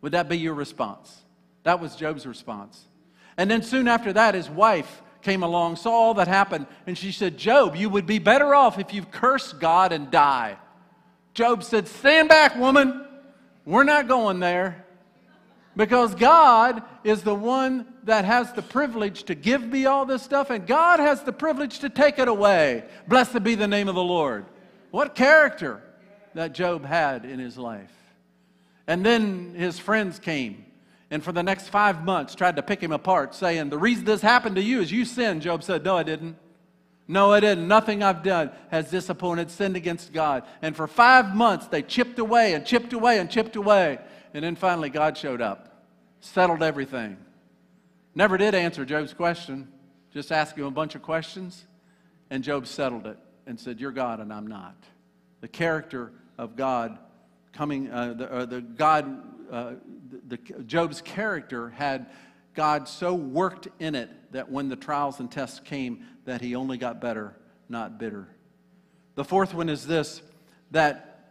Would 0.00 0.10
that 0.12 0.28
be 0.28 0.36
your 0.36 0.54
response? 0.54 1.16
That 1.62 1.78
was 1.78 1.94
Job's 1.94 2.26
response. 2.26 2.88
And 3.36 3.48
then 3.48 3.62
soon 3.62 3.86
after 3.86 4.12
that, 4.14 4.34
his 4.34 4.50
wife 4.50 5.00
came 5.22 5.44
along, 5.44 5.76
saw 5.76 5.92
all 5.92 6.14
that 6.14 6.26
happened, 6.26 6.66
and 6.88 6.98
she 6.98 7.12
said, 7.12 7.38
Job, 7.38 7.76
you 7.76 7.88
would 7.88 8.04
be 8.04 8.18
better 8.18 8.52
off 8.52 8.80
if 8.80 8.92
you 8.92 9.04
curse 9.04 9.52
God 9.52 9.92
and 9.92 10.10
die. 10.10 10.58
Job 11.34 11.62
said, 11.62 11.86
Stand 11.86 12.28
back, 12.28 12.56
woman. 12.56 13.04
We're 13.68 13.84
not 13.84 14.08
going 14.08 14.40
there. 14.40 14.84
Because 15.76 16.14
God 16.14 16.82
is 17.04 17.22
the 17.22 17.34
one 17.34 17.86
that 18.04 18.24
has 18.24 18.52
the 18.52 18.62
privilege 18.62 19.24
to 19.24 19.34
give 19.34 19.62
me 19.62 19.86
all 19.86 20.06
this 20.06 20.22
stuff, 20.22 20.50
and 20.50 20.66
God 20.66 20.98
has 20.98 21.22
the 21.22 21.32
privilege 21.32 21.80
to 21.80 21.88
take 21.88 22.18
it 22.18 22.26
away. 22.26 22.84
Blessed 23.06 23.44
be 23.44 23.54
the 23.54 23.68
name 23.68 23.88
of 23.88 23.94
the 23.94 24.02
Lord. 24.02 24.46
What 24.90 25.14
character 25.14 25.82
that 26.34 26.52
Job 26.52 26.84
had 26.84 27.24
in 27.24 27.38
his 27.38 27.58
life. 27.58 27.92
And 28.86 29.04
then 29.04 29.54
his 29.54 29.78
friends 29.78 30.18
came 30.18 30.64
and 31.10 31.22
for 31.22 31.32
the 31.32 31.42
next 31.42 31.68
five 31.68 32.04
months 32.04 32.34
tried 32.34 32.56
to 32.56 32.62
pick 32.62 32.82
him 32.82 32.92
apart, 32.92 33.34
saying, 33.34 33.70
The 33.70 33.78
reason 33.78 34.04
this 34.04 34.20
happened 34.20 34.56
to 34.56 34.62
you 34.62 34.80
is 34.80 34.92
you 34.92 35.04
sinned. 35.04 35.42
Job 35.42 35.62
said, 35.62 35.84
No, 35.84 35.96
I 35.96 36.02
didn't. 36.02 36.36
No, 37.10 37.32
I 37.32 37.40
didn't. 37.40 37.66
Nothing 37.66 38.02
I've 38.02 38.22
done 38.22 38.50
has 38.70 38.90
disappointed, 38.90 39.50
sinned 39.50 39.76
against 39.76 40.12
God. 40.12 40.44
And 40.60 40.76
for 40.76 40.86
five 40.86 41.34
months, 41.34 41.66
they 41.66 41.82
chipped 41.82 42.18
away 42.18 42.52
and 42.52 42.66
chipped 42.66 42.92
away 42.92 43.18
and 43.18 43.30
chipped 43.30 43.56
away. 43.56 43.98
And 44.34 44.44
then 44.44 44.54
finally, 44.54 44.90
God 44.90 45.16
showed 45.16 45.40
up, 45.40 45.86
settled 46.20 46.62
everything. 46.62 47.16
Never 48.14 48.36
did 48.36 48.54
answer 48.54 48.84
Job's 48.84 49.14
question, 49.14 49.68
just 50.12 50.30
asked 50.30 50.56
him 50.56 50.66
a 50.66 50.70
bunch 50.70 50.94
of 50.94 51.02
questions. 51.02 51.66
And 52.30 52.44
Job 52.44 52.66
settled 52.66 53.06
it 53.06 53.18
and 53.46 53.58
said, 53.58 53.80
You're 53.80 53.90
God 53.90 54.20
and 54.20 54.30
I'm 54.30 54.46
not. 54.46 54.76
The 55.40 55.48
character 55.48 56.12
of 56.36 56.56
God 56.56 56.98
coming, 57.52 57.90
uh, 57.90 58.12
the, 58.12 58.30
uh, 58.30 58.44
the 58.44 58.60
God 58.60 59.22
uh, 59.50 59.72
the, 60.10 60.36
the, 60.36 60.62
Job's 60.64 61.00
character 61.00 61.70
had 61.70 62.10
God 62.54 62.88
so 62.88 63.14
worked 63.14 63.68
in 63.78 63.94
it 63.94 64.10
that 64.32 64.50
when 64.50 64.68
the 64.68 64.76
trials 64.76 65.20
and 65.20 65.30
tests 65.30 65.60
came, 65.60 66.04
that 66.28 66.42
he 66.42 66.54
only 66.54 66.76
got 66.76 67.00
better, 67.00 67.34
not 67.70 67.98
bitter. 67.98 68.28
The 69.14 69.24
fourth 69.24 69.54
one 69.54 69.70
is 69.70 69.86
this 69.86 70.20
that 70.72 71.30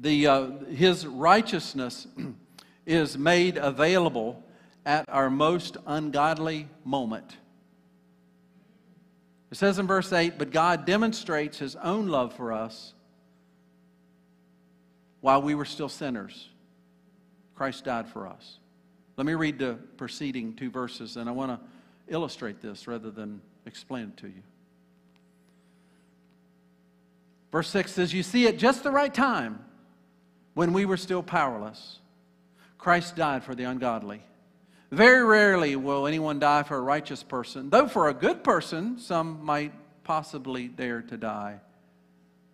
the, 0.00 0.26
uh, 0.26 0.50
his 0.74 1.06
righteousness 1.06 2.08
is 2.86 3.16
made 3.16 3.56
available 3.56 4.42
at 4.84 5.04
our 5.08 5.30
most 5.30 5.76
ungodly 5.86 6.68
moment. 6.84 7.36
It 9.52 9.56
says 9.56 9.78
in 9.78 9.86
verse 9.86 10.12
8, 10.12 10.38
but 10.38 10.50
God 10.50 10.84
demonstrates 10.84 11.56
his 11.58 11.76
own 11.76 12.08
love 12.08 12.34
for 12.34 12.52
us 12.52 12.94
while 15.20 15.40
we 15.40 15.54
were 15.54 15.64
still 15.64 15.88
sinners. 15.88 16.48
Christ 17.54 17.84
died 17.84 18.08
for 18.08 18.26
us. 18.26 18.58
Let 19.16 19.24
me 19.24 19.34
read 19.34 19.60
the 19.60 19.78
preceding 19.96 20.54
two 20.54 20.68
verses, 20.68 21.16
and 21.16 21.28
I 21.28 21.32
want 21.32 21.52
to 21.52 21.66
illustrate 22.12 22.60
this 22.60 22.88
rather 22.88 23.12
than 23.12 23.40
explain 23.68 24.04
it 24.08 24.16
to 24.18 24.26
you. 24.26 24.42
Verse 27.52 27.68
6 27.68 27.92
says, 27.92 28.12
You 28.12 28.22
see, 28.22 28.46
at 28.46 28.58
just 28.58 28.82
the 28.82 28.90
right 28.90 29.12
time, 29.12 29.64
when 30.54 30.72
we 30.72 30.84
were 30.84 30.96
still 30.96 31.22
powerless, 31.22 32.00
Christ 32.78 33.16
died 33.16 33.44
for 33.44 33.54
the 33.54 33.64
ungodly. 33.64 34.22
Very 34.90 35.22
rarely 35.22 35.76
will 35.76 36.06
anyone 36.06 36.38
die 36.38 36.62
for 36.62 36.76
a 36.76 36.80
righteous 36.80 37.22
person, 37.22 37.70
though 37.70 37.88
for 37.88 38.08
a 38.08 38.14
good 38.14 38.42
person, 38.42 38.98
some 38.98 39.44
might 39.44 39.72
possibly 40.02 40.68
dare 40.68 41.02
to 41.02 41.16
die. 41.16 41.60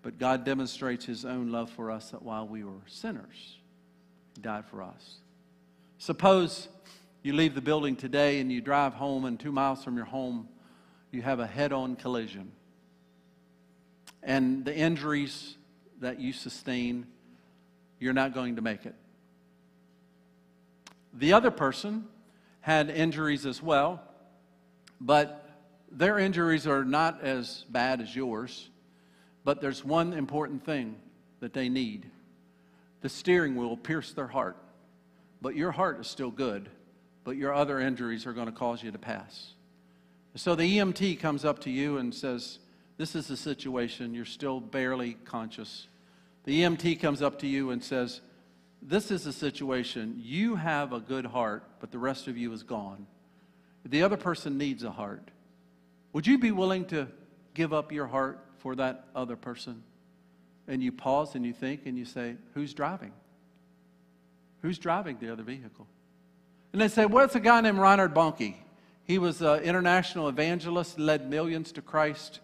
But 0.03 0.19
God 0.19 0.45
demonstrates 0.45 1.05
his 1.05 1.25
own 1.25 1.51
love 1.51 1.71
for 1.71 1.91
us 1.91 2.11
that 2.11 2.23
while 2.23 2.47
we 2.47 2.65
were 2.65 2.73
sinners, 2.87 3.57
he 4.35 4.43
died 4.43 4.65
for 4.67 4.83
us. 4.83 5.19
Suppose 5.99 6.69
you 7.23 7.33
leave 7.33 7.55
the 7.55 7.63
building 7.63 7.97
today 7.97 8.41
and 8.41 8.53
you 8.53 8.61
drive 8.61 8.95
home, 8.95 9.25
and 9.25 9.41
two 9.41 9.53
miles 9.53 9.83
from 9.83 9.97
your 9.97 10.05
home, 10.05 10.49
you 11.15 11.23
have 11.23 11.41
a 11.41 11.47
head 11.47 11.73
on 11.73 11.97
collision. 11.97 12.53
And 14.23 14.65
the 14.65 14.75
injuries 14.75 15.57
that 16.01 16.21
you 16.21 16.33
sustain, 16.33 17.07
you're 17.99 18.13
not 18.13 18.35
going 18.35 18.57
to 18.57 18.63
make 18.63 18.85
it. 18.87 18.95
The 21.13 21.33
other 21.33 21.51
person 21.51 22.05
had 22.61 22.91
injuries 22.91 23.47
as 23.47 23.63
well, 23.63 24.03
but 25.01 25.49
their 25.91 26.19
injuries 26.19 26.67
are 26.67 26.85
not 26.85 27.23
as 27.23 27.65
bad 27.69 28.01
as 28.01 28.15
yours. 28.15 28.69
But 29.45 29.61
there's 29.61 29.85
one 29.85 30.13
important 30.13 30.65
thing 30.65 30.97
that 31.41 31.53
they 31.53 31.69
need 31.69 32.11
the 33.03 33.09
steering 33.11 33.55
wheel 33.55 33.77
pierced 33.77 34.17
their 34.17 34.27
heart 34.27 34.57
but 35.45 35.55
your 35.55 35.73
heart 35.73 36.01
is 36.01 36.07
still 36.07 36.31
good, 36.31 36.71
but 37.23 37.37
your 37.37 37.53
other 37.53 37.79
injuries 37.79 38.27
are 38.27 38.33
going 38.33 38.47
to 38.47 38.53
cause 38.53 38.83
you 38.83 38.91
to 38.91 38.99
pass. 38.99 39.53
So 40.37 40.55
the 40.55 40.79
EMT 40.79 41.21
comes 41.21 41.45
up 41.45 41.61
to 41.61 41.71
you 41.71 41.99
and 41.99 42.13
says, 42.15 42.59
This 42.97 43.15
is 43.15 43.29
the 43.29 43.37
situation, 43.37 44.15
you're 44.15 44.25
still 44.25 44.61
barely 44.61 45.15
conscious. 45.25 45.87
The 46.45 46.63
EMT 46.63 47.01
comes 47.01 47.23
up 47.23 47.39
to 47.41 47.47
you 47.47 47.71
and 47.71 47.83
says, 47.83 48.21
This 48.83 49.11
is 49.11 49.25
the 49.25 49.33
situation, 49.33 50.21
you 50.23 50.57
have 50.57 50.93
a 50.93 51.01
good 51.01 51.27
heart, 51.27 51.65
but 51.81 51.93
the 51.93 51.99
rest 51.99 52.27
of 52.27 52.37
you 52.37 52.53
is 52.53 52.63
gone. 52.63 53.07
The 53.85 54.03
other 54.03 54.17
person 54.17 54.59
needs 54.59 54.83
a 54.83 54.91
heart. 54.91 55.31
Would 56.13 56.27
you 56.27 56.39
be 56.39 56.51
willing 56.51 56.85
to 56.87 57.09
give 57.55 57.73
up 57.73 57.93
your 57.93 58.07
heart 58.07 58.45
for 58.59 58.75
that 58.77 59.07
other 59.15 59.37
person? 59.37 59.83
And 60.67 60.83
you 60.83 60.91
pause 60.91 61.35
and 61.35 61.45
you 61.45 61.53
think 61.53 61.87
and 61.87 61.97
you 61.97 62.05
say, 62.05 62.37
Who's 62.55 62.75
driving? 62.75 63.13
Who's 64.63 64.79
driving 64.79 65.19
the 65.21 65.31
other 65.31 65.43
vehicle? 65.43 65.87
And 66.73 66.81
they 66.81 66.89
say, 66.89 67.05
well, 67.05 67.25
it's 67.27 67.35
a 67.35 67.41
guy 67.41 67.61
named 67.61 67.79
Reinhard 67.79 68.15
Bonnke. 68.15 68.55
He 69.05 69.19
was 69.19 69.43
an 69.43 69.61
international 69.61 70.29
evangelist, 70.29 70.99
led 70.99 71.29
millions 71.29 71.73
to 71.73 71.83
Christ. 71.83 72.41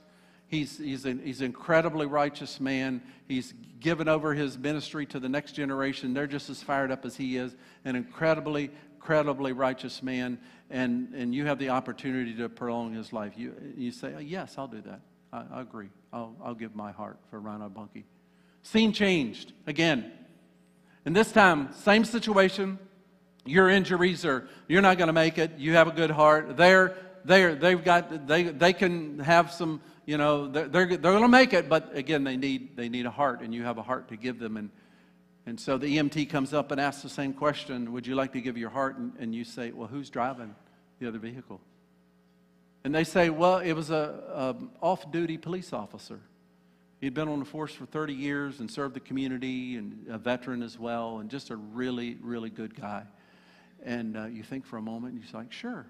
He's, 0.47 0.79
he's, 0.79 1.07
an, 1.07 1.21
he's 1.25 1.41
an 1.41 1.47
incredibly 1.47 2.07
righteous 2.07 2.61
man. 2.61 3.03
He's 3.29 3.55
given 3.79 4.09
over 4.09 4.35
his 4.35 4.59
ministry 4.59 5.07
to 5.07 5.21
the 5.21 5.29
next 5.29 5.53
generation. 5.53 6.13
They're 6.13 6.27
just 6.27 6.51
as 6.51 6.63
fired 6.63 6.91
up 6.91 7.05
as 7.05 7.17
he 7.17 7.37
is. 7.37 7.55
An 7.85 7.97
incredibly, 7.97 8.71
incredibly 8.95 9.53
righteous 9.53 10.03
man. 10.03 10.39
And, 10.69 11.15
and 11.15 11.35
you 11.35 11.47
have 11.47 11.59
the 11.59 11.71
opportunity 11.71 12.35
to 12.35 12.49
prolong 12.49 12.93
his 12.93 13.13
life. 13.13 13.33
You, 13.37 13.55
you 13.77 13.91
say, 13.91 14.15
Yes, 14.21 14.57
I'll 14.59 14.69
do 14.69 14.83
that. 14.83 15.01
I, 15.33 15.45
I 15.53 15.61
agree. 15.63 15.89
I'll, 16.13 16.35
I'll 16.43 16.55
give 16.55 16.75
my 16.75 16.93
heart 16.93 17.19
for 17.31 17.41
Reinhard 17.41 17.73
Bonnke. 17.73 18.05
Scene 18.63 18.93
changed. 18.93 19.53
Again, 19.67 20.13
and 21.05 21.17
this 21.17 21.33
time, 21.33 21.73
same 21.73 22.05
situation. 22.05 22.79
Your 23.47 23.69
injuries 23.69 24.25
are, 24.25 24.49
you're 24.69 24.83
not 24.83 24.99
going 24.99 25.09
to 25.09 25.13
make 25.13 25.39
it. 25.39 25.53
You 25.59 25.75
have 25.75 25.89
a 25.89 25.93
good 25.93 26.11
heart. 26.11 26.57
They're, 26.57 26.95
they're, 27.25 27.55
they've 27.55 27.83
got, 27.83 28.27
they, 28.27 28.45
they 28.45 28.73
can 28.73 29.19
have 29.21 29.53
some, 29.53 29.81
you 30.07 30.19
know, 30.19 30.49
they're, 30.49 30.69
they're, 30.69 30.87
they're 30.87 30.99
going 30.99 31.23
to 31.23 31.29
make 31.29 31.53
it, 31.53 31.69
but 31.69 31.97
again, 31.97 32.25
they 32.25 32.37
need, 32.37 32.77
they 32.77 32.89
need 32.89 33.07
a 33.07 33.11
heart, 33.11 33.41
and 33.41 33.55
you 33.55 33.65
have 33.65 33.79
a 33.79 33.83
heart 33.83 34.09
to 34.09 34.17
give 34.17 34.39
them. 34.39 34.57
And, 34.57 34.71
and 35.47 35.59
so 35.59 35.79
the 35.79 35.97
EMT 35.97 36.31
comes 36.31 36.53
up 36.53 36.71
and 36.71 36.81
asks 36.81 37.03
the 37.03 37.09
same 37.09 37.33
question 37.33 37.93
Would 37.93 38.07
you 38.07 38.15
like 38.15 38.33
to 38.33 38.41
give 38.41 38.57
your 38.57 38.71
heart? 38.71 38.99
And, 38.99 39.13
and 39.19 39.35
you 39.35 39.45
say, 39.45 39.73
Well, 39.73 39.89
who's 39.89 40.11
driving 40.11 40.55
the 40.99 41.09
other 41.09 41.19
vehicle? 41.19 41.61
And 42.85 42.95
they 42.95 43.05
say, 43.05 43.31
Well, 43.31 43.59
it 43.59 43.73
was 43.73 43.91
a, 43.91 44.55
a 44.83 44.85
off 44.85 45.11
duty 45.11 45.39
police 45.39 45.73
officer. 45.73 46.21
He'd 47.01 47.15
been 47.15 47.29
on 47.29 47.39
the 47.39 47.47
force 47.47 47.73
for 47.73 47.87
30 47.87 48.13
years 48.13 48.61
and 48.61 48.71
served 48.71 48.95
the 48.95 49.01
community 49.01 49.77
and 49.77 50.07
a 50.11 50.19
veteran 50.19 50.63
as 50.63 50.79
well, 50.79 51.19
and 51.19 51.31
just 51.31 51.49
a 51.49 51.57
really, 51.57 52.19
really 52.21 52.51
good 52.51 52.79
guy. 52.79 53.05
And 53.85 54.17
uh, 54.17 54.27
you 54.27 54.43
think 54.43 54.67
for 54.67 54.77
a 54.77 54.83
moment, 54.83 55.15
and 55.15 55.23
you're 55.23 55.41
like, 55.41 55.53
sure, 55.53 55.87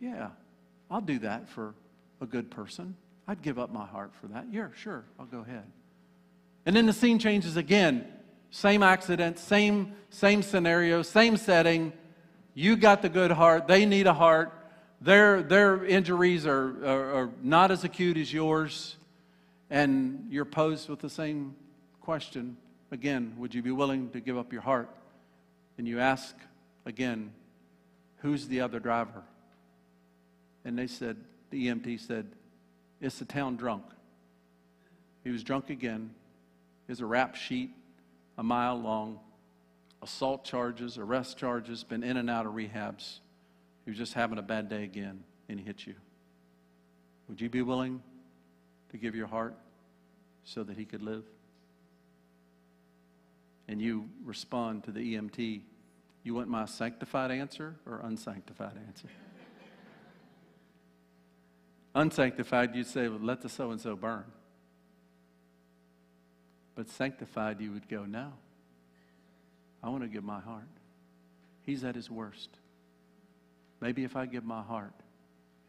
yeah, 0.00 0.30
I'll 0.90 1.00
do 1.00 1.18
that 1.20 1.48
for 1.48 1.74
a 2.20 2.26
good 2.26 2.50
person. 2.50 2.96
I'd 3.26 3.42
give 3.42 3.58
up 3.58 3.72
my 3.72 3.86
heart 3.86 4.12
for 4.20 4.26
that. 4.28 4.46
Yeah, 4.50 4.68
sure, 4.76 5.04
I'll 5.18 5.26
go 5.26 5.40
ahead. 5.40 5.64
And 6.66 6.76
then 6.76 6.86
the 6.86 6.92
scene 6.92 7.18
changes 7.18 7.56
again. 7.56 8.06
Same 8.50 8.82
accident, 8.82 9.38
same, 9.38 9.94
same 10.10 10.42
scenario, 10.42 11.02
same 11.02 11.36
setting. 11.36 11.92
You 12.54 12.76
got 12.76 13.00
the 13.00 13.08
good 13.08 13.30
heart. 13.30 13.66
They 13.66 13.86
need 13.86 14.06
a 14.06 14.12
heart. 14.12 14.52
Their, 15.00 15.42
their 15.42 15.84
injuries 15.84 16.46
are, 16.46 16.86
are, 16.86 17.14
are 17.14 17.30
not 17.42 17.70
as 17.70 17.82
acute 17.82 18.16
as 18.16 18.32
yours 18.32 18.96
and 19.72 20.26
you're 20.28 20.44
posed 20.44 20.90
with 20.90 21.00
the 21.00 21.08
same 21.08 21.56
question 22.02 22.58
again 22.90 23.34
would 23.38 23.54
you 23.54 23.62
be 23.62 23.70
willing 23.70 24.10
to 24.10 24.20
give 24.20 24.36
up 24.36 24.52
your 24.52 24.60
heart? 24.60 24.88
And 25.78 25.88
you 25.88 25.98
ask 25.98 26.36
again, 26.84 27.32
who's 28.18 28.48
the 28.48 28.60
other 28.60 28.80
driver? 28.80 29.22
And 30.64 30.78
they 30.78 30.86
said, 30.86 31.16
the 31.50 31.68
EMT 31.68 32.00
said, 32.00 32.26
it's 33.00 33.18
the 33.18 33.24
town 33.24 33.56
drunk. 33.56 33.84
He 35.24 35.30
was 35.30 35.42
drunk 35.42 35.70
again. 35.70 36.14
There's 36.86 37.00
a 37.00 37.06
rap 37.06 37.34
sheet 37.34 37.70
a 38.38 38.42
mile 38.42 38.76
long, 38.76 39.20
assault 40.02 40.44
charges, 40.44 40.98
arrest 40.98 41.36
charges, 41.36 41.84
been 41.84 42.02
in 42.02 42.16
and 42.16 42.30
out 42.30 42.46
of 42.46 42.52
rehabs. 42.52 43.18
He 43.84 43.90
was 43.90 43.98
just 43.98 44.14
having 44.14 44.38
a 44.38 44.42
bad 44.42 44.68
day 44.68 44.84
again, 44.84 45.22
and 45.48 45.58
he 45.58 45.64
hit 45.64 45.86
you. 45.86 45.94
Would 47.28 47.40
you 47.40 47.48
be 47.48 47.62
willing 47.62 48.02
to 48.90 48.96
give 48.96 49.14
your 49.14 49.26
heart 49.26 49.54
so 50.44 50.62
that 50.62 50.76
he 50.76 50.84
could 50.84 51.02
live? 51.02 51.24
And 53.68 53.80
you 53.80 54.08
respond 54.24 54.84
to 54.84 54.90
the 54.90 55.14
EMT, 55.14 55.60
you 56.22 56.34
want 56.34 56.48
my 56.48 56.66
sanctified 56.66 57.30
answer 57.30 57.76
or 57.86 58.00
unsanctified 58.04 58.78
answer? 58.86 59.08
unsanctified, 61.94 62.74
you'd 62.74 62.86
say, 62.86 63.08
well, 63.08 63.18
let 63.20 63.40
the 63.42 63.48
so 63.48 63.70
and 63.70 63.80
so 63.80 63.96
burn. 63.96 64.24
But 66.74 66.88
sanctified, 66.88 67.60
you 67.60 67.72
would 67.72 67.88
go, 67.88 68.04
no. 68.04 68.32
I 69.82 69.88
want 69.90 70.02
to 70.02 70.08
give 70.08 70.24
my 70.24 70.40
heart. 70.40 70.68
He's 71.62 71.84
at 71.84 71.94
his 71.94 72.10
worst. 72.10 72.48
Maybe 73.80 74.04
if 74.04 74.16
I 74.16 74.26
give 74.26 74.44
my 74.44 74.62
heart 74.62 74.94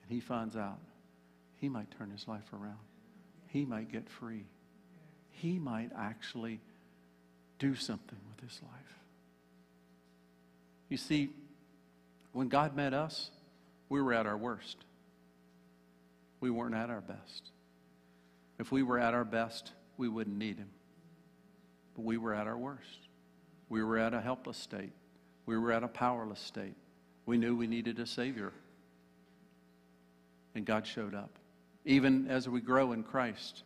and 0.03 0.11
he 0.11 0.19
finds 0.19 0.55
out, 0.55 0.79
he 1.57 1.67
might 1.67 1.91
turn 1.97 2.11
his 2.11 2.27
life 2.27 2.53
around 2.53 2.79
he 3.53 3.65
might 3.65 3.91
get 3.91 4.09
free. 4.09 4.45
He 5.29 5.59
might 5.59 5.91
actually 5.95 6.59
do 7.59 7.75
something 7.75 8.17
with 8.27 8.49
his 8.49 8.59
life. 8.63 9.02
You 10.93 10.97
see, 10.97 11.31
when 12.33 12.49
God 12.49 12.75
met 12.75 12.93
us, 12.93 13.31
we 13.89 13.99
were 13.99 14.13
at 14.13 14.27
our 14.27 14.37
worst. 14.37 14.77
We 16.39 16.51
weren't 16.51 16.75
at 16.75 16.91
our 16.91 17.01
best. 17.01 17.49
If 18.59 18.71
we 18.71 18.83
were 18.83 18.99
at 18.99 19.15
our 19.15 19.25
best, 19.25 19.71
we 19.97 20.07
wouldn't 20.07 20.37
need 20.37 20.59
him. 20.59 20.69
But 21.95 22.03
we 22.03 22.17
were 22.17 22.35
at 22.35 22.45
our 22.45 22.55
worst. 22.55 23.07
We 23.69 23.83
were 23.83 23.97
at 23.97 24.13
a 24.13 24.21
helpless 24.21 24.57
state. 24.57 24.91
We 25.47 25.57
were 25.57 25.71
at 25.71 25.81
a 25.81 25.87
powerless 25.87 26.39
state. 26.39 26.75
We 27.25 27.39
knew 27.39 27.55
we 27.55 27.65
needed 27.65 27.97
a 27.97 28.05
Savior. 28.05 28.53
And 30.53 30.63
God 30.63 30.85
showed 30.85 31.15
up. 31.15 31.39
Even 31.85 32.27
as 32.27 32.47
we 32.47 32.61
grow 32.61 32.91
in 32.91 33.01
Christ, 33.01 33.63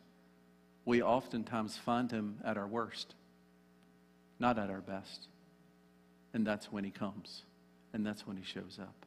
we 0.86 1.02
oftentimes 1.02 1.76
find 1.76 2.10
Him 2.10 2.40
at 2.46 2.58
our 2.58 2.68
worst, 2.68 3.16
not 4.40 4.58
at 4.58 4.70
our 4.70 4.80
best. 4.80 5.28
And 6.34 6.46
that's 6.46 6.72
when 6.72 6.84
he 6.84 6.92
comes. 6.92 7.44
And 7.94 8.06
that's 8.06 8.28
when 8.28 8.38
he 8.38 8.44
shows 8.44 8.80
up. 8.82 9.06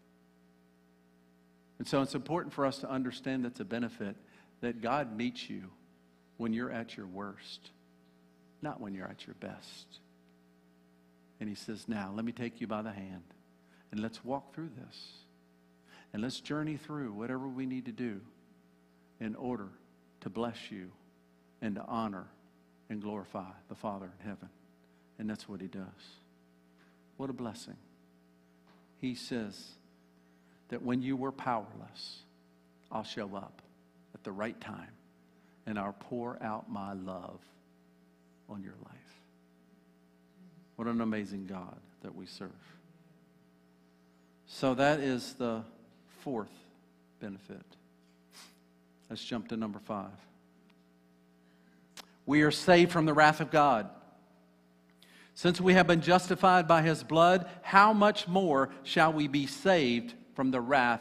And 1.78 1.88
so 1.88 2.02
it's 2.02 2.14
important 2.14 2.52
for 2.52 2.66
us 2.66 2.78
to 2.78 2.90
understand 2.90 3.44
that's 3.44 3.60
a 3.60 3.64
benefit 3.64 4.16
that 4.60 4.82
God 4.82 5.16
meets 5.16 5.48
you 5.48 5.70
when 6.36 6.52
you're 6.52 6.70
at 6.70 6.96
your 6.96 7.06
worst, 7.06 7.70
not 8.60 8.80
when 8.80 8.94
you're 8.94 9.06
at 9.06 9.26
your 9.26 9.34
best. 9.40 9.86
And 11.40 11.48
he 11.48 11.54
says, 11.54 11.86
Now, 11.88 12.12
let 12.14 12.24
me 12.24 12.32
take 12.32 12.60
you 12.60 12.66
by 12.66 12.82
the 12.82 12.92
hand 12.92 13.22
and 13.90 14.00
let's 14.00 14.24
walk 14.24 14.54
through 14.54 14.70
this. 14.76 14.96
And 16.12 16.22
let's 16.22 16.40
journey 16.40 16.76
through 16.76 17.12
whatever 17.12 17.46
we 17.46 17.66
need 17.66 17.86
to 17.86 17.92
do 17.92 18.20
in 19.20 19.34
order 19.36 19.68
to 20.20 20.30
bless 20.30 20.70
you 20.70 20.90
and 21.62 21.76
to 21.76 21.84
honor 21.86 22.26
and 22.88 23.00
glorify 23.00 23.50
the 23.68 23.74
Father 23.74 24.10
in 24.20 24.26
heaven. 24.26 24.48
And 25.18 25.30
that's 25.30 25.48
what 25.48 25.60
he 25.60 25.68
does. 25.68 26.19
What 27.20 27.28
a 27.28 27.34
blessing. 27.34 27.76
He 28.98 29.14
says 29.14 29.72
that 30.70 30.80
when 30.80 31.02
you 31.02 31.18
were 31.18 31.32
powerless, 31.32 32.20
I'll 32.90 33.04
show 33.04 33.36
up 33.36 33.60
at 34.14 34.24
the 34.24 34.32
right 34.32 34.58
time 34.58 34.88
and 35.66 35.78
I'll 35.78 35.92
pour 35.92 36.42
out 36.42 36.70
my 36.70 36.94
love 36.94 37.40
on 38.48 38.62
your 38.62 38.72
life. 38.86 39.20
What 40.76 40.88
an 40.88 41.02
amazing 41.02 41.44
God 41.46 41.76
that 42.00 42.14
we 42.14 42.24
serve. 42.24 42.48
So 44.46 44.72
that 44.76 45.00
is 45.00 45.34
the 45.34 45.62
fourth 46.20 46.48
benefit. 47.20 47.66
Let's 49.10 49.22
jump 49.22 49.48
to 49.48 49.58
number 49.58 49.80
five. 49.80 50.08
We 52.24 52.40
are 52.44 52.50
saved 52.50 52.90
from 52.90 53.04
the 53.04 53.12
wrath 53.12 53.42
of 53.42 53.50
God. 53.50 53.90
Since 55.40 55.58
we 55.58 55.72
have 55.72 55.86
been 55.86 56.02
justified 56.02 56.68
by 56.68 56.82
his 56.82 57.02
blood, 57.02 57.48
how 57.62 57.94
much 57.94 58.28
more 58.28 58.68
shall 58.82 59.10
we 59.10 59.26
be 59.26 59.46
saved 59.46 60.12
from 60.34 60.50
the 60.50 60.60
wrath, 60.60 61.00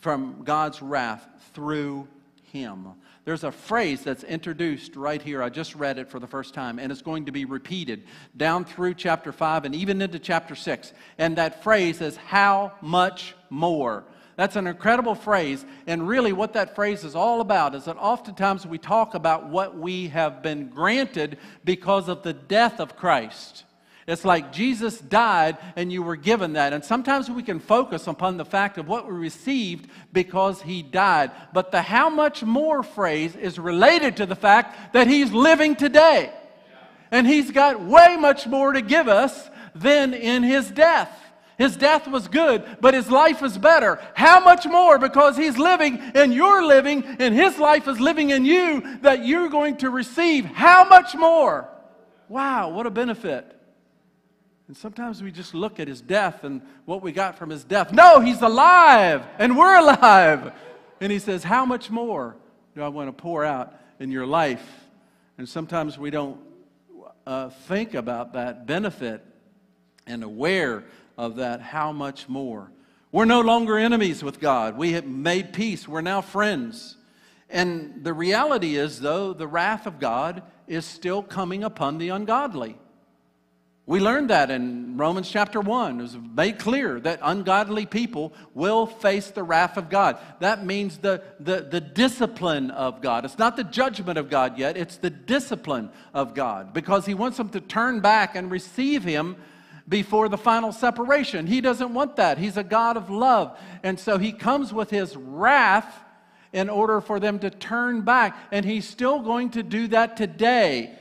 from 0.00 0.42
God's 0.44 0.82
wrath 0.82 1.26
through 1.54 2.06
him? 2.42 2.88
There's 3.24 3.42
a 3.42 3.50
phrase 3.50 4.02
that's 4.02 4.22
introduced 4.22 4.96
right 4.96 5.22
here. 5.22 5.42
I 5.42 5.48
just 5.48 5.74
read 5.74 5.96
it 5.96 6.10
for 6.10 6.18
the 6.18 6.26
first 6.26 6.52
time, 6.52 6.78
and 6.78 6.92
it's 6.92 7.00
going 7.00 7.24
to 7.24 7.32
be 7.32 7.46
repeated 7.46 8.04
down 8.36 8.66
through 8.66 8.96
chapter 8.96 9.32
5 9.32 9.64
and 9.64 9.74
even 9.74 10.02
into 10.02 10.18
chapter 10.18 10.54
6. 10.54 10.92
And 11.16 11.36
that 11.36 11.62
phrase 11.62 12.02
is, 12.02 12.18
How 12.18 12.74
much 12.82 13.34
more? 13.48 14.04
That's 14.36 14.56
an 14.56 14.66
incredible 14.66 15.14
phrase. 15.14 15.64
And 15.86 16.06
really, 16.06 16.34
what 16.34 16.52
that 16.52 16.74
phrase 16.74 17.02
is 17.02 17.14
all 17.14 17.40
about 17.40 17.74
is 17.74 17.86
that 17.86 17.96
oftentimes 17.96 18.66
we 18.66 18.76
talk 18.76 19.14
about 19.14 19.48
what 19.48 19.78
we 19.78 20.08
have 20.08 20.42
been 20.42 20.68
granted 20.68 21.38
because 21.64 22.10
of 22.10 22.22
the 22.22 22.34
death 22.34 22.78
of 22.78 22.94
Christ. 22.94 23.64
It's 24.10 24.24
like 24.24 24.52
Jesus 24.52 24.98
died 24.98 25.56
and 25.76 25.92
you 25.92 26.02
were 26.02 26.16
given 26.16 26.54
that. 26.54 26.72
And 26.72 26.84
sometimes 26.84 27.30
we 27.30 27.44
can 27.44 27.60
focus 27.60 28.08
upon 28.08 28.38
the 28.38 28.44
fact 28.44 28.76
of 28.76 28.88
what 28.88 29.06
we 29.06 29.12
received 29.12 29.88
because 30.12 30.60
he 30.60 30.82
died. 30.82 31.30
But 31.52 31.70
the 31.70 31.80
how 31.80 32.10
much 32.10 32.42
more 32.42 32.82
phrase 32.82 33.36
is 33.36 33.56
related 33.56 34.16
to 34.16 34.26
the 34.26 34.34
fact 34.34 34.94
that 34.94 35.06
he's 35.06 35.30
living 35.30 35.76
today. 35.76 36.32
And 37.12 37.24
he's 37.24 37.52
got 37.52 37.80
way 37.80 38.16
much 38.16 38.48
more 38.48 38.72
to 38.72 38.82
give 38.82 39.06
us 39.06 39.48
than 39.76 40.12
in 40.12 40.42
his 40.42 40.68
death. 40.72 41.16
His 41.56 41.76
death 41.76 42.08
was 42.08 42.26
good, 42.26 42.64
but 42.80 42.94
his 42.94 43.10
life 43.10 43.44
is 43.44 43.58
better. 43.58 44.00
How 44.14 44.40
much 44.40 44.66
more? 44.66 44.98
Because 44.98 45.36
he's 45.36 45.58
living 45.58 45.98
and 46.14 46.34
you're 46.34 46.64
living, 46.64 47.04
and 47.04 47.34
his 47.34 47.58
life 47.58 47.86
is 47.86 48.00
living 48.00 48.30
in 48.30 48.44
you 48.44 48.98
that 49.02 49.24
you're 49.24 49.50
going 49.50 49.76
to 49.78 49.90
receive. 49.90 50.46
How 50.46 50.88
much 50.88 51.14
more? 51.14 51.68
Wow, 52.28 52.70
what 52.70 52.86
a 52.86 52.90
benefit. 52.90 53.59
And 54.70 54.76
sometimes 54.76 55.20
we 55.20 55.32
just 55.32 55.52
look 55.52 55.80
at 55.80 55.88
his 55.88 56.00
death 56.00 56.44
and 56.44 56.62
what 56.84 57.02
we 57.02 57.10
got 57.10 57.36
from 57.36 57.50
his 57.50 57.64
death. 57.64 57.92
No, 57.92 58.20
he's 58.20 58.40
alive 58.40 59.26
and 59.36 59.58
we're 59.58 59.76
alive. 59.76 60.52
And 61.00 61.10
he 61.10 61.18
says, 61.18 61.42
How 61.42 61.64
much 61.64 61.90
more 61.90 62.36
do 62.76 62.82
I 62.82 62.86
want 62.86 63.08
to 63.08 63.12
pour 63.12 63.44
out 63.44 63.74
in 63.98 64.12
your 64.12 64.26
life? 64.26 64.64
And 65.38 65.48
sometimes 65.48 65.98
we 65.98 66.10
don't 66.10 66.38
uh, 67.26 67.48
think 67.48 67.94
about 67.94 68.34
that 68.34 68.64
benefit 68.64 69.24
and 70.06 70.22
aware 70.22 70.84
of 71.18 71.34
that. 71.34 71.60
How 71.60 71.90
much 71.90 72.28
more? 72.28 72.70
We're 73.10 73.24
no 73.24 73.40
longer 73.40 73.76
enemies 73.76 74.22
with 74.22 74.38
God. 74.38 74.78
We 74.78 74.92
have 74.92 75.04
made 75.04 75.52
peace. 75.52 75.88
We're 75.88 76.00
now 76.00 76.20
friends. 76.20 76.96
And 77.48 78.04
the 78.04 78.12
reality 78.12 78.76
is, 78.76 79.00
though, 79.00 79.32
the 79.32 79.48
wrath 79.48 79.88
of 79.88 79.98
God 79.98 80.44
is 80.68 80.84
still 80.84 81.24
coming 81.24 81.64
upon 81.64 81.98
the 81.98 82.10
ungodly. 82.10 82.78
We 83.90 83.98
learned 83.98 84.30
that 84.30 84.52
in 84.52 84.96
Romans 84.96 85.28
chapter 85.28 85.60
1. 85.60 85.98
It 85.98 86.02
was 86.02 86.16
made 86.16 86.60
clear 86.60 87.00
that 87.00 87.18
ungodly 87.24 87.86
people 87.86 88.32
will 88.54 88.86
face 88.86 89.32
the 89.32 89.42
wrath 89.42 89.76
of 89.76 89.90
God. 89.90 90.16
That 90.38 90.64
means 90.64 90.98
the, 90.98 91.24
the, 91.40 91.62
the 91.62 91.80
discipline 91.80 92.70
of 92.70 93.02
God. 93.02 93.24
It's 93.24 93.36
not 93.36 93.56
the 93.56 93.64
judgment 93.64 94.16
of 94.16 94.30
God 94.30 94.56
yet, 94.56 94.76
it's 94.76 94.98
the 94.98 95.10
discipline 95.10 95.90
of 96.14 96.34
God 96.34 96.72
because 96.72 97.04
He 97.04 97.14
wants 97.14 97.36
them 97.36 97.48
to 97.48 97.60
turn 97.60 97.98
back 97.98 98.36
and 98.36 98.48
receive 98.48 99.02
Him 99.02 99.34
before 99.88 100.28
the 100.28 100.38
final 100.38 100.70
separation. 100.70 101.48
He 101.48 101.60
doesn't 101.60 101.92
want 101.92 102.14
that. 102.14 102.38
He's 102.38 102.56
a 102.56 102.62
God 102.62 102.96
of 102.96 103.10
love. 103.10 103.58
And 103.82 103.98
so 103.98 104.18
He 104.18 104.30
comes 104.30 104.72
with 104.72 104.90
His 104.90 105.16
wrath 105.16 105.92
in 106.52 106.70
order 106.70 107.00
for 107.00 107.18
them 107.18 107.40
to 107.40 107.50
turn 107.50 108.02
back. 108.02 108.38
And 108.52 108.64
He's 108.64 108.88
still 108.88 109.18
going 109.18 109.50
to 109.50 109.64
do 109.64 109.88
that 109.88 110.16
today. 110.16 110.96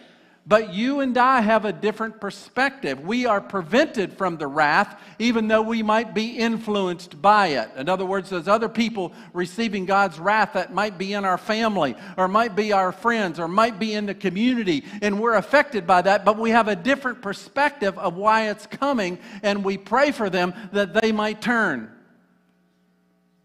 But 0.49 0.73
you 0.73 1.01
and 1.01 1.15
I 1.15 1.41
have 1.41 1.65
a 1.65 1.71
different 1.71 2.19
perspective. 2.19 2.99
We 3.01 3.27
are 3.27 3.39
prevented 3.39 4.13
from 4.13 4.37
the 4.37 4.47
wrath, 4.47 4.99
even 5.19 5.47
though 5.47 5.61
we 5.61 5.83
might 5.83 6.15
be 6.15 6.39
influenced 6.39 7.21
by 7.21 7.49
it. 7.49 7.69
In 7.77 7.87
other 7.87 8.03
words, 8.03 8.31
there's 8.31 8.47
other 8.47 8.67
people 8.67 9.13
receiving 9.31 9.85
God's 9.85 10.17
wrath 10.17 10.53
that 10.53 10.73
might 10.73 10.97
be 10.97 11.13
in 11.13 11.23
our 11.23 11.37
family, 11.37 11.95
or 12.17 12.27
might 12.27 12.55
be 12.55 12.73
our 12.73 12.91
friends, 12.91 13.39
or 13.39 13.47
might 13.47 13.77
be 13.77 13.93
in 13.93 14.07
the 14.07 14.15
community, 14.15 14.85
and 15.03 15.19
we're 15.19 15.35
affected 15.35 15.85
by 15.85 16.01
that, 16.01 16.25
but 16.25 16.39
we 16.39 16.49
have 16.49 16.67
a 16.67 16.75
different 16.75 17.21
perspective 17.21 17.95
of 17.99 18.15
why 18.15 18.49
it's 18.49 18.65
coming, 18.65 19.19
and 19.43 19.63
we 19.63 19.77
pray 19.77 20.09
for 20.09 20.31
them 20.31 20.55
that 20.71 20.99
they 20.99 21.11
might 21.11 21.43
turn. 21.43 21.91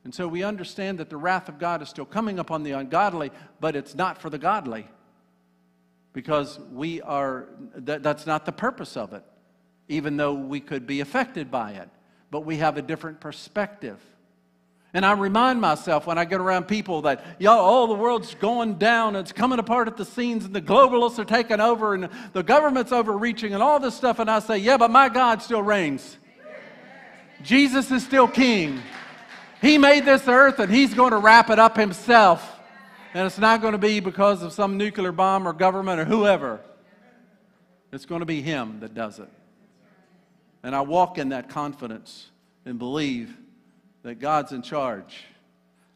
And 0.05 0.15
so 0.15 0.27
we 0.27 0.43
understand 0.43 1.01
that 1.01 1.11
the 1.11 1.19
wrath 1.19 1.51
of 1.51 1.59
God 1.59 1.83
is 1.83 1.91
still 1.91 2.07
coming 2.07 2.39
upon 2.39 2.63
the 2.63 2.73
ungodly, 2.73 3.31
but 3.61 3.77
it's 3.77 3.95
not 3.95 4.23
for 4.23 4.31
the 4.31 4.39
godly 4.39 4.87
because 6.15 6.59
we 6.73 7.03
are, 7.03 7.49
that, 7.75 8.03
that's 8.03 8.25
not 8.25 8.47
the 8.47 8.53
purpose 8.53 8.97
of 8.97 9.13
it, 9.13 9.25
even 9.89 10.17
though 10.17 10.33
we 10.33 10.61
could 10.61 10.87
be 10.87 11.01
affected 11.01 11.51
by 11.51 11.73
it. 11.73 11.91
But 12.31 12.41
we 12.41 12.57
have 12.57 12.79
a 12.79 12.83
different 12.83 13.21
perspective. 13.21 14.01
And 14.95 15.05
I 15.05 15.13
remind 15.13 15.61
myself 15.61 16.07
when 16.07 16.17
I 16.17 16.25
get 16.25 16.41
around 16.41 16.69
people 16.69 17.03
that, 17.03 17.25
yo, 17.41 17.51
all 17.51 17.89
the 17.89 17.95
world's 17.95 18.33
going 18.37 18.75
down, 18.75 19.17
it's 19.17 19.33
coming 19.33 19.59
apart 19.59 19.89
at 19.89 19.97
the 19.97 20.05
seams, 20.05 20.45
and 20.45 20.55
the 20.55 20.63
globalists 20.63 21.19
are 21.19 21.25
taking 21.25 21.61
over, 21.61 21.95
and 21.95 22.09
the 22.33 22.45
government's 22.45 22.93
overreaching, 22.93 23.53
and 23.53 23.63
all 23.63 23.81
this 23.81 23.97
stuff. 23.97 24.21
And 24.21 24.31
I 24.31 24.39
say, 24.39 24.59
yeah, 24.59 24.77
but 24.77 24.93
my 24.93 25.09
God 25.09 25.43
still 25.43 25.63
reigns. 25.63 26.17
Jesus 27.43 27.91
is 27.91 28.05
still 28.05 28.29
king. 28.29 28.81
He 29.61 29.79
made 29.79 30.05
this 30.05 30.29
earth, 30.29 30.61
and 30.61 30.73
He's 30.73 30.95
going 30.95 31.11
to 31.11 31.19
wrap 31.19 31.51
it 31.51 31.59
up 31.59 31.77
Himself. 31.77 32.54
And 33.15 33.27
it's 33.27 33.39
not 33.39 33.63
going 33.63 33.73
to 33.73 33.79
be 33.79 34.01
because 34.01 34.43
of 34.43 34.53
some 34.53 34.77
nuclear 34.77 35.13
bomb 35.13 35.47
or 35.47 35.53
government 35.53 36.01
or 36.01 36.05
whoever. 36.05 36.61
It's 37.93 38.07
going 38.07 38.21
to 38.21 38.27
be 38.27 38.43
Him 38.43 38.81
that 38.81 38.93
does 38.93 39.21
it. 39.21 39.29
And 40.65 40.75
I 40.75 40.81
walk 40.81 41.17
in 41.17 41.29
that 41.29 41.49
confidence 41.49 42.29
and 42.65 42.77
believe 42.77 43.37
that 44.03 44.17
God's 44.17 44.51
in 44.51 44.63
charge 44.63 45.25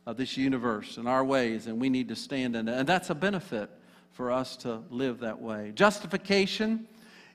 of 0.06 0.16
this 0.16 0.36
universe 0.36 0.96
and 0.96 1.08
our 1.08 1.24
ways, 1.24 1.66
and 1.66 1.80
we 1.80 1.90
need 1.90 2.08
to 2.08 2.16
stand 2.16 2.54
in 2.54 2.68
it. 2.68 2.78
And 2.78 2.88
that's 2.88 3.10
a 3.10 3.16
benefit 3.16 3.68
for 4.12 4.30
us 4.30 4.56
to 4.58 4.82
live 4.88 5.20
that 5.20 5.40
way. 5.40 5.72
Justification 5.74 6.86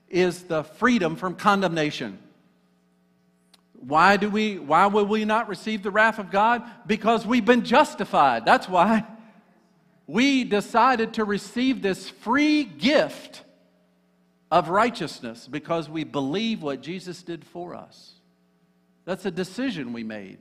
is 0.08 0.44
the 0.44 0.64
freedom 0.64 1.14
from 1.14 1.34
condemnation. 1.34 2.18
Why 3.74 4.16
do 4.16 4.30
we 4.30 4.58
why 4.58 4.86
will 4.86 5.04
we 5.04 5.26
not 5.26 5.48
receive 5.48 5.82
the 5.82 5.90
wrath 5.90 6.18
of 6.18 6.30
God? 6.30 6.62
Because 6.86 7.26
we've 7.26 7.44
been 7.44 7.64
justified. 7.64 8.46
That's 8.46 8.66
why 8.66 9.04
we 10.06 10.44
decided 10.44 11.14
to 11.14 11.24
receive 11.24 11.82
this 11.82 12.08
free 12.08 12.64
gift 12.64 13.42
of 14.50 14.68
righteousness 14.68 15.48
because 15.50 15.88
we 15.88 16.04
believe 16.04 16.62
what 16.62 16.82
Jesus 16.82 17.22
did 17.22 17.44
for 17.44 17.74
us. 17.74 18.12
That's 19.04 19.24
a 19.24 19.30
decision 19.30 19.92
we 19.92 20.04
made. 20.04 20.38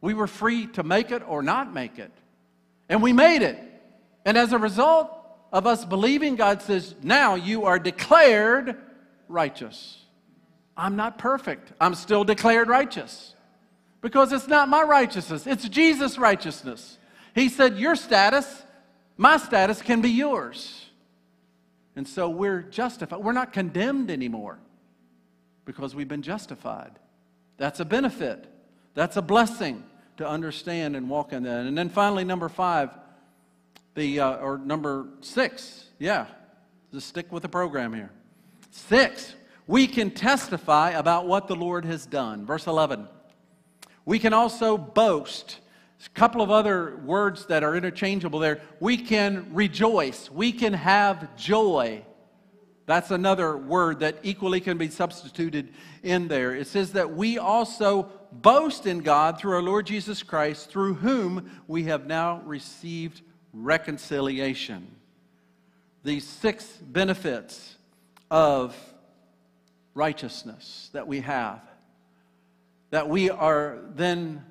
We 0.00 0.14
were 0.14 0.26
free 0.26 0.66
to 0.68 0.82
make 0.82 1.10
it 1.10 1.22
or 1.26 1.42
not 1.42 1.72
make 1.72 1.98
it. 1.98 2.12
And 2.88 3.02
we 3.02 3.12
made 3.12 3.42
it. 3.42 3.58
And 4.24 4.36
as 4.36 4.52
a 4.52 4.58
result 4.58 5.10
of 5.52 5.66
us 5.66 5.84
believing, 5.84 6.36
God 6.36 6.62
says, 6.62 6.94
now 7.02 7.34
you 7.34 7.64
are 7.64 7.78
declared 7.78 8.76
righteous. 9.28 9.98
I'm 10.76 10.96
not 10.96 11.18
perfect. 11.18 11.72
I'm 11.80 11.94
still 11.94 12.24
declared 12.24 12.68
righteous. 12.68 13.34
Because 14.00 14.32
it's 14.32 14.48
not 14.48 14.68
my 14.68 14.82
righteousness, 14.82 15.46
it's 15.46 15.68
Jesus' 15.68 16.18
righteousness. 16.18 16.98
He 17.34 17.48
said, 17.48 17.78
Your 17.78 17.96
status, 17.96 18.62
my 19.16 19.36
status 19.36 19.82
can 19.82 20.00
be 20.00 20.10
yours. 20.10 20.86
And 21.94 22.08
so 22.08 22.28
we're 22.28 22.62
justified. 22.62 23.20
We're 23.20 23.32
not 23.32 23.52
condemned 23.52 24.10
anymore. 24.10 24.58
because 25.64 25.94
we've 25.94 26.08
been 26.08 26.22
justified. 26.22 26.98
That's 27.56 27.78
a 27.78 27.84
benefit. 27.84 28.46
That's 28.94 29.16
a 29.16 29.22
blessing 29.22 29.84
to 30.16 30.28
understand 30.28 30.96
and 30.96 31.08
walk 31.08 31.32
in 31.32 31.44
that. 31.44 31.66
And 31.66 31.78
then 31.78 31.88
finally, 31.88 32.24
number 32.24 32.48
five, 32.48 32.90
the 33.94 34.20
uh, 34.20 34.36
or 34.36 34.58
number 34.58 35.06
six, 35.20 35.86
yeah, 35.98 36.26
just 36.92 37.08
stick 37.08 37.30
with 37.30 37.42
the 37.42 37.48
program 37.48 37.92
here. 37.92 38.10
Six, 38.70 39.34
we 39.66 39.86
can 39.86 40.10
testify 40.10 40.90
about 40.90 41.26
what 41.26 41.46
the 41.46 41.54
Lord 41.54 41.84
has 41.84 42.06
done. 42.06 42.44
Verse 42.44 42.66
11. 42.66 43.06
We 44.04 44.18
can 44.18 44.32
also 44.32 44.76
boast. 44.76 45.60
A 46.06 46.10
couple 46.10 46.42
of 46.42 46.50
other 46.50 46.96
words 47.04 47.46
that 47.46 47.62
are 47.62 47.76
interchangeable 47.76 48.38
there. 48.38 48.60
We 48.80 48.96
can 48.96 49.46
rejoice. 49.52 50.30
We 50.30 50.52
can 50.52 50.72
have 50.72 51.36
joy. 51.36 52.04
That's 52.86 53.10
another 53.10 53.56
word 53.56 54.00
that 54.00 54.16
equally 54.22 54.60
can 54.60 54.78
be 54.78 54.88
substituted 54.88 55.72
in 56.02 56.28
there. 56.28 56.54
It 56.54 56.66
says 56.66 56.92
that 56.92 57.14
we 57.14 57.38
also 57.38 58.10
boast 58.32 58.86
in 58.86 59.00
God 59.00 59.38
through 59.38 59.52
our 59.52 59.62
Lord 59.62 59.86
Jesus 59.86 60.22
Christ, 60.22 60.70
through 60.70 60.94
whom 60.94 61.50
we 61.68 61.84
have 61.84 62.06
now 62.06 62.42
received 62.44 63.20
reconciliation. 63.52 64.96
These 66.02 66.26
six 66.26 66.64
benefits 66.64 67.76
of 68.30 68.74
righteousness 69.94 70.90
that 70.92 71.06
we 71.06 71.20
have, 71.20 71.60
that 72.90 73.08
we 73.08 73.30
are 73.30 73.78
then 73.94 74.44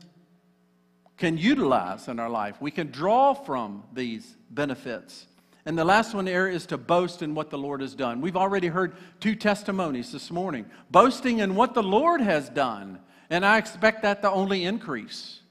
can 1.21 1.37
utilize 1.37 2.07
in 2.07 2.19
our 2.19 2.31
life. 2.31 2.59
We 2.59 2.71
can 2.71 2.89
draw 2.89 3.35
from 3.35 3.83
these 3.93 4.35
benefits. 4.49 5.27
And 5.67 5.77
the 5.77 5.85
last 5.85 6.15
one 6.15 6.25
there 6.25 6.49
is 6.49 6.65
to 6.65 6.79
boast 6.79 7.21
in 7.21 7.35
what 7.35 7.51
the 7.51 7.59
Lord 7.59 7.81
has 7.81 7.93
done. 7.93 8.21
We've 8.21 8.35
already 8.35 8.67
heard 8.67 8.95
two 9.19 9.35
testimonies 9.35 10.11
this 10.11 10.31
morning 10.31 10.65
boasting 10.89 11.37
in 11.37 11.53
what 11.53 11.75
the 11.75 11.83
Lord 11.83 12.21
has 12.21 12.49
done. 12.49 12.99
And 13.29 13.45
I 13.45 13.59
expect 13.59 14.01
that 14.01 14.23
to 14.23 14.31
only 14.31 14.65
increase. 14.65 15.41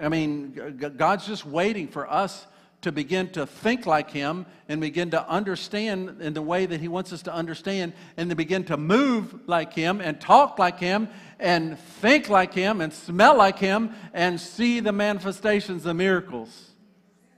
I 0.00 0.08
mean, 0.08 0.78
God's 0.96 1.26
just 1.26 1.44
waiting 1.44 1.86
for 1.86 2.10
us 2.10 2.46
to 2.82 2.92
begin 2.92 3.28
to 3.30 3.46
think 3.46 3.86
like 3.86 4.10
Him 4.10 4.46
and 4.68 4.80
begin 4.80 5.10
to 5.10 5.28
understand 5.28 6.20
in 6.20 6.34
the 6.34 6.42
way 6.42 6.66
that 6.66 6.80
He 6.80 6.88
wants 6.88 7.12
us 7.12 7.22
to 7.22 7.34
understand 7.34 7.92
and 8.16 8.30
to 8.30 8.36
begin 8.36 8.64
to 8.64 8.76
move 8.76 9.48
like 9.48 9.72
Him 9.72 10.00
and 10.00 10.20
talk 10.20 10.58
like 10.58 10.78
Him 10.78 11.08
and 11.38 11.78
think 11.78 12.28
like 12.28 12.54
Him 12.54 12.80
and 12.80 12.92
smell 12.92 13.36
like 13.36 13.58
Him 13.58 13.94
and 14.12 14.40
see 14.40 14.80
the 14.80 14.92
manifestations 14.92 15.86
of 15.86 15.96
miracles 15.96 16.70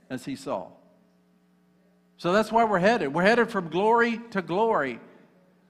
as 0.09 0.25
He 0.25 0.35
saw. 0.35 0.67
So 2.17 2.33
that's 2.33 2.51
why 2.51 2.65
we're 2.65 2.79
headed. 2.79 3.13
We're 3.13 3.23
headed 3.23 3.49
from 3.49 3.69
glory 3.69 4.19
to 4.31 4.41
glory. 4.41 4.99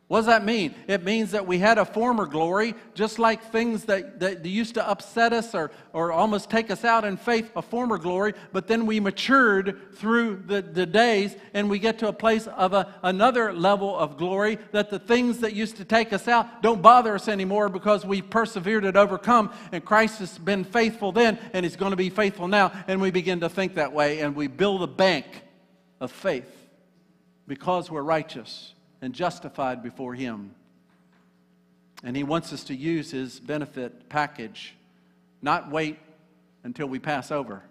What 0.10 0.18
does 0.22 0.26
that 0.26 0.44
mean? 0.44 0.74
It 0.88 1.04
means 1.04 1.30
that 1.32 1.46
we 1.46 1.60
had 1.60 1.78
a 1.78 1.86
former 1.86 2.26
glory, 2.26 2.74
just 2.96 3.20
like 3.20 3.52
things 3.52 3.86
that, 3.86 4.20
that 4.22 4.44
used 4.44 4.74
to 4.74 4.90
upset 4.90 5.34
us 5.34 5.54
or, 5.54 5.70
or 5.94 6.12
almost 6.12 6.50
take 6.50 6.72
us 6.72 6.84
out 6.84 7.06
in 7.06 7.16
faith, 7.16 7.52
a 7.56 7.62
former 7.62 8.00
glory, 8.00 8.34
but 8.52 8.66
then 8.66 8.88
we 8.88 9.00
matured 9.00 9.94
through 9.94 10.42
the, 10.48 10.64
the 10.64 10.88
days 10.88 11.36
and 11.54 11.70
we 11.70 11.78
get 11.78 12.00
to 12.00 12.08
a 12.08 12.14
place 12.14 12.48
of 12.48 12.74
a, 12.74 12.92
another 13.04 13.54
level 13.54 13.96
of 13.96 14.18
glory 14.18 14.58
that 14.72 14.90
the 14.90 14.98
things 14.98 15.38
that 15.42 15.54
used 15.54 15.78
to 15.78 15.86
take 15.86 16.12
us 16.12 16.28
out 16.28 16.64
don't 16.64 16.82
bother 16.82 17.14
us 17.14 17.28
anymore 17.28 17.70
because 17.70 18.04
we 18.04 18.20
persevered 18.20 18.86
and 18.86 18.98
overcome 18.98 19.54
and 19.72 19.86
Christ 19.86 20.18
has 20.18 20.40
been 20.40 20.64
faithful 20.64 21.12
then 21.12 21.38
and 21.54 21.64
he's 21.64 21.76
going 21.76 21.92
to 21.92 21.96
be 21.96 22.10
faithful 22.10 22.48
now 22.48 22.72
and 22.88 23.00
we 23.00 23.12
begin 23.12 23.42
to 23.42 23.50
think 23.50 23.76
that 23.76 23.94
way 23.94 24.22
and 24.22 24.36
we 24.36 24.48
build 24.48 24.82
a 24.82 24.88
bank 24.88 25.44
of 26.00 26.12
faith 26.12 26.52
because 27.46 27.92
we're 27.92 28.02
righteous 28.02 28.74
and 29.02 29.14
justified 29.14 29.82
before 29.84 30.14
Him. 30.14 30.54
And 32.04 32.16
He 32.16 32.24
wants 32.24 32.54
us 32.54 32.64
to 32.66 32.76
use 32.76 33.12
His 33.12 33.40
benefit 33.40 34.10
package, 34.10 34.76
not 35.42 35.72
wait 35.72 36.00
until 36.64 36.88
we 36.88 37.00
pass 37.00 37.32
over. 37.32 37.64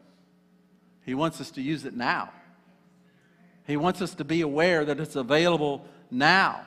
He 1.05 1.15
wants 1.15 1.41
us 1.41 1.51
to 1.53 1.63
use 1.63 1.85
it 1.85 1.95
now. 1.95 2.31
He 3.67 3.77
wants 3.77 4.03
us 4.03 4.15
to 4.17 4.25
be 4.25 4.41
aware 4.41 4.85
that 4.85 4.99
it's 5.01 5.17
available 5.17 5.85
now. 6.11 6.63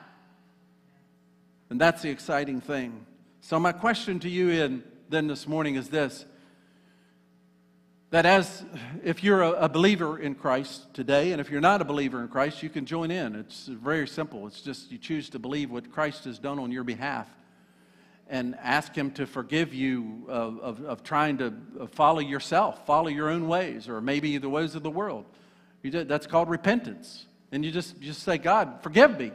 And 1.70 1.80
that's 1.80 2.02
the 2.02 2.10
exciting 2.10 2.60
thing. 2.60 3.06
So, 3.40 3.58
my 3.58 3.72
question 3.72 4.20
to 4.20 4.28
you 4.28 4.50
in, 4.50 4.84
then 5.08 5.26
this 5.26 5.48
morning 5.48 5.74
is 5.74 5.88
this 5.88 6.24
that 8.12 8.26
as 8.26 8.62
if 9.02 9.24
you're 9.24 9.40
a, 9.40 9.70
believer 9.70 10.18
in 10.18 10.34
Christ 10.34 10.92
today, 10.92 11.32
and 11.32 11.40
if 11.40 11.50
you're 11.50 11.62
not 11.62 11.80
a 11.80 11.84
believer 11.84 12.20
in 12.20 12.28
Christ, 12.28 12.62
you 12.62 12.68
can 12.68 12.84
join 12.84 13.10
in. 13.10 13.34
It's 13.34 13.66
very 13.66 14.06
simple. 14.06 14.46
It's 14.46 14.60
just 14.60 14.92
you 14.92 14.98
choose 14.98 15.30
to 15.30 15.38
believe 15.38 15.70
what 15.70 15.90
Christ 15.90 16.24
has 16.26 16.38
done 16.38 16.58
on 16.58 16.70
your 16.70 16.84
behalf 16.84 17.26
and 18.28 18.54
ask 18.60 18.94
Him 18.94 19.12
to 19.12 19.26
forgive 19.26 19.72
you 19.72 20.26
of, 20.28 20.60
of, 20.60 20.84
of 20.84 21.02
trying 21.02 21.38
to 21.38 21.54
follow 21.92 22.18
yourself, 22.18 22.84
follow 22.84 23.08
your 23.08 23.30
own 23.30 23.48
ways, 23.48 23.88
or 23.88 24.02
maybe 24.02 24.36
the 24.36 24.50
ways 24.50 24.74
of 24.74 24.82
the 24.82 24.90
world. 24.90 25.24
That's 25.82 26.26
called 26.26 26.50
repentance. 26.50 27.24
And 27.50 27.64
you 27.64 27.70
just, 27.70 27.98
just 27.98 28.24
say, 28.24 28.36
God, 28.36 28.80
forgive 28.82 29.18
me 29.18 29.32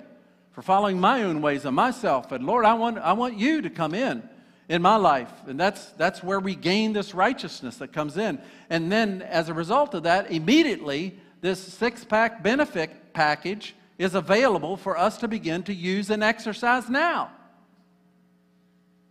for 0.51 0.61
following 0.61 0.99
my 0.99 1.23
own 1.23 1.41
ways 1.41 1.65
and 1.65 1.75
myself. 1.75 2.31
And 2.31 2.45
Lord, 2.45 2.63
I 2.63 2.75
want, 2.75 2.99
I 2.99 3.13
want 3.13 3.39
you 3.39 3.63
to 3.63 3.71
come 3.71 3.95
in 3.95 4.21
in 4.69 4.82
my 4.82 4.95
life. 4.95 5.32
And 5.47 5.60
that's, 5.60 5.91
that's 5.91 6.21
where 6.21 6.39
we 6.39 6.56
gain 6.56 6.93
this 6.93 7.13
righteousness 7.13 7.77
that 7.77 7.93
comes 7.93 8.17
in. 8.17 8.39
And 8.69 8.91
then, 8.91 9.21
as 9.21 9.49
a 9.49 9.53
result 9.53 9.93
of 9.93 10.03
that, 10.03 10.32
immediately, 10.32 11.17
this 11.41 11.60
six 11.60 12.03
pack 12.03 12.43
benefit 12.43 13.13
package 13.13 13.75
is 13.97 14.15
available 14.15 14.77
for 14.77 14.97
us 14.97 15.17
to 15.19 15.27
begin 15.27 15.63
to 15.63 15.73
use 15.73 16.10
and 16.10 16.23
exercise 16.23 16.89
now. 16.89 17.32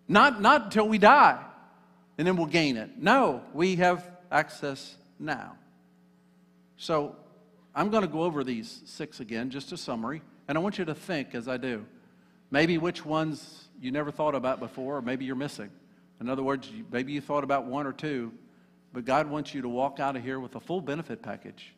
Not, 0.08 0.40
not 0.40 0.64
until 0.64 0.88
we 0.88 0.98
die 0.98 1.42
and 2.18 2.26
then 2.26 2.36
we'll 2.36 2.46
gain 2.46 2.76
it. 2.76 2.90
No, 2.96 3.42
we 3.52 3.76
have 3.76 4.08
access 4.30 4.96
now. 5.18 5.56
So 6.76 7.16
I'm 7.74 7.90
going 7.90 8.02
to 8.02 8.08
go 8.08 8.22
over 8.22 8.44
these 8.44 8.82
six 8.86 9.20
again, 9.20 9.50
just 9.50 9.72
a 9.72 9.76
summary, 9.76 10.22
and 10.48 10.56
I 10.56 10.60
want 10.60 10.78
you 10.78 10.84
to 10.86 10.94
think 10.94 11.34
as 11.34 11.48
I 11.48 11.56
do. 11.56 11.84
Maybe 12.50 12.78
which 12.78 13.04
ones 13.04 13.65
you 13.80 13.90
never 13.90 14.10
thought 14.10 14.34
about 14.34 14.60
before, 14.60 14.96
or 14.96 15.02
maybe 15.02 15.24
you're 15.24 15.34
missing. 15.34 15.70
In 16.20 16.28
other 16.28 16.42
words, 16.42 16.70
maybe 16.90 17.12
you 17.12 17.20
thought 17.20 17.44
about 17.44 17.66
one 17.66 17.86
or 17.86 17.92
two, 17.92 18.32
but 18.92 19.04
God 19.04 19.28
wants 19.28 19.54
you 19.54 19.62
to 19.62 19.68
walk 19.68 20.00
out 20.00 20.16
of 20.16 20.22
here 20.22 20.40
with 20.40 20.54
a 20.54 20.60
full 20.60 20.80
benefit 20.80 21.22
package 21.22 21.74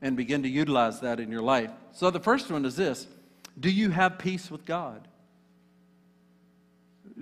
and 0.00 0.16
begin 0.16 0.42
to 0.44 0.48
utilize 0.48 1.00
that 1.00 1.18
in 1.18 1.30
your 1.30 1.42
life. 1.42 1.70
So 1.92 2.10
the 2.10 2.20
first 2.20 2.50
one 2.50 2.64
is 2.64 2.76
this 2.76 3.06
Do 3.58 3.70
you 3.70 3.90
have 3.90 4.18
peace 4.18 4.50
with 4.50 4.64
God? 4.64 5.08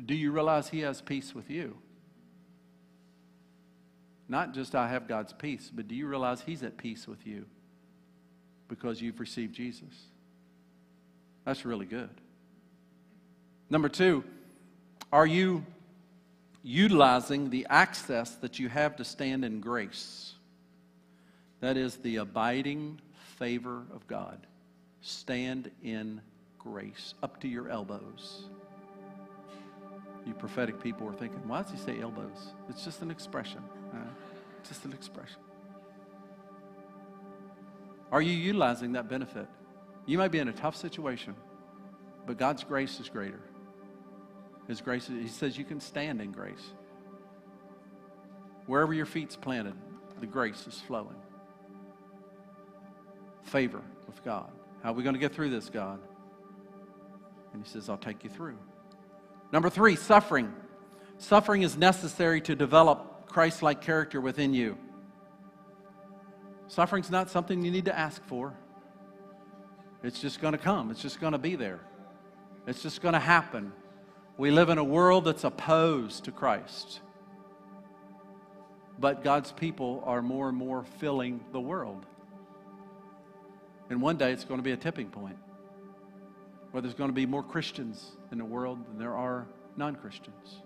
Do 0.05 0.15
you 0.15 0.31
realize 0.31 0.69
He 0.69 0.81
has 0.81 1.01
peace 1.01 1.35
with 1.35 1.51
you? 1.51 1.79
Not 4.29 4.53
just 4.53 4.75
I 4.75 4.89
have 4.89 5.07
God's 5.07 5.33
peace, 5.33 5.71
but 5.73 5.89
do 5.89 5.95
you 5.95 6.07
realize 6.07 6.43
He's 6.43 6.63
at 6.63 6.77
peace 6.77 7.07
with 7.07 7.27
you 7.27 7.47
because 8.69 9.01
you've 9.01 9.21
received 9.21 9.55
Jesus? 9.55 10.09
That's 11.45 11.65
really 11.65 11.87
good. 11.87 12.11
Number 13.69 13.89
two, 13.89 14.25
are 15.13 15.27
you 15.27 15.65
utilizing 16.63 17.51
the 17.51 17.67
access 17.71 18.31
that 18.37 18.59
you 18.59 18.69
have 18.69 18.97
to 18.97 19.05
stand 19.05 19.45
in 19.45 19.61
grace? 19.61 20.35
That 21.61 21.77
is 21.77 21.97
the 21.97 22.17
abiding 22.17 23.01
favor 23.39 23.83
of 23.95 24.07
God. 24.07 24.47
Stand 25.01 25.71
in 25.83 26.21
grace, 26.59 27.15
up 27.23 27.41
to 27.41 27.49
your 27.49 27.69
elbows. 27.69 28.45
You 30.27 30.35
prophetic 30.35 30.83
people 30.83 31.09
are 31.09 31.13
thinking, 31.13 31.41
why 31.47 31.63
does 31.63 31.71
he 31.71 31.79
say 31.79 32.01
elbows? 32.01 32.53
It's 32.69 32.85
just 32.85 33.03
an 33.03 33.11
expression. 33.11 33.63
Uh, 33.93 33.99
just 34.69 34.85
an 34.85 34.93
expression. 34.93 35.39
Are 38.11 38.21
you 38.21 38.33
utilizing 38.33 38.93
that 38.93 39.09
benefit? 39.09 39.47
You 40.05 40.19
might 40.19 40.33
be 40.33 40.39
in 40.39 40.49
a 40.49 40.53
tough 40.53 40.77
situation, 40.77 41.35
but 42.27 42.39
God's 42.39 42.65
grace 42.65 42.99
is 43.01 43.09
greater. 43.09 43.41
His 44.69 44.81
grace, 44.81 45.07
he 45.07 45.29
says 45.29 45.57
you 45.57 45.65
can 45.65 45.81
stand 45.81 46.21
in 46.21 46.33
grace. 46.33 46.73
Wherever 48.67 48.93
your 48.93 49.07
feet's 49.07 49.37
planted, 49.37 49.75
the 50.21 50.27
grace 50.27 50.67
is 50.67 50.81
flowing. 50.81 51.17
Favor 53.43 53.83
with 54.07 54.25
God. 54.25 54.51
How 54.83 54.91
are 54.91 54.95
we 54.95 55.03
going 55.03 55.15
to 55.15 55.21
get 55.21 55.35
through 55.35 55.51
this, 55.51 55.69
God? 55.69 56.01
And 57.53 57.65
he 57.65 57.71
says, 57.71 57.89
I'll 57.89 57.97
take 57.97 58.25
you 58.25 58.31
through. 58.31 58.59
Number 59.53 59.71
three, 59.71 59.95
suffering. 59.95 60.53
Suffering 61.19 61.63
is 61.63 61.77
necessary 61.77 62.41
to 62.43 62.57
develop 62.57 63.29
Christ 63.29 63.63
like 63.63 63.81
character 63.81 64.21
within 64.21 64.53
you. 64.53 64.77
Suffering's 66.69 67.11
not 67.11 67.31
something 67.31 67.65
you 67.65 67.71
need 67.71 67.85
to 67.85 67.97
ask 67.97 68.23
for. 68.25 68.53
It's 70.03 70.21
just 70.21 70.41
going 70.41 70.53
to 70.53 70.59
come, 70.59 70.91
it's 70.91 71.03
just 71.03 71.21
going 71.21 71.33
to 71.33 71.39
be 71.39 71.57
there, 71.57 71.81
it's 72.67 72.83
just 72.83 73.01
going 73.01 73.15
to 73.15 73.21
happen. 73.21 73.73
We 74.39 74.51
live 74.51 74.69
in 74.69 74.79
a 74.79 74.85
world 74.85 75.25
that's 75.25 75.45
opposed 75.45 76.25
to 76.25 76.33
Christ. 76.33 77.01
But 78.99 79.25
God's 79.25 79.53
people 79.53 80.03
are 80.07 80.23
more 80.23 80.49
and 80.49 80.57
more 80.57 80.85
filling 80.99 81.41
the 81.53 81.61
world. 81.61 82.05
And 83.89 84.03
one 84.03 84.17
day 84.17 84.33
it's 84.33 84.45
going 84.45 84.59
to 84.59 84.65
be 84.65 84.73
a 84.73 84.77
tipping 84.77 85.09
point. 85.09 85.39
where 86.71 86.83
there's 86.83 86.95
going 86.95 87.09
to 87.09 87.15
be 87.15 87.25
more 87.25 87.43
Christians 87.43 88.13
in 88.31 88.39
the 88.39 88.45
world 88.45 88.79
than 88.87 88.99
there 88.99 89.15
are 89.15 89.47
non 89.77 89.97
Christians. 89.97 90.61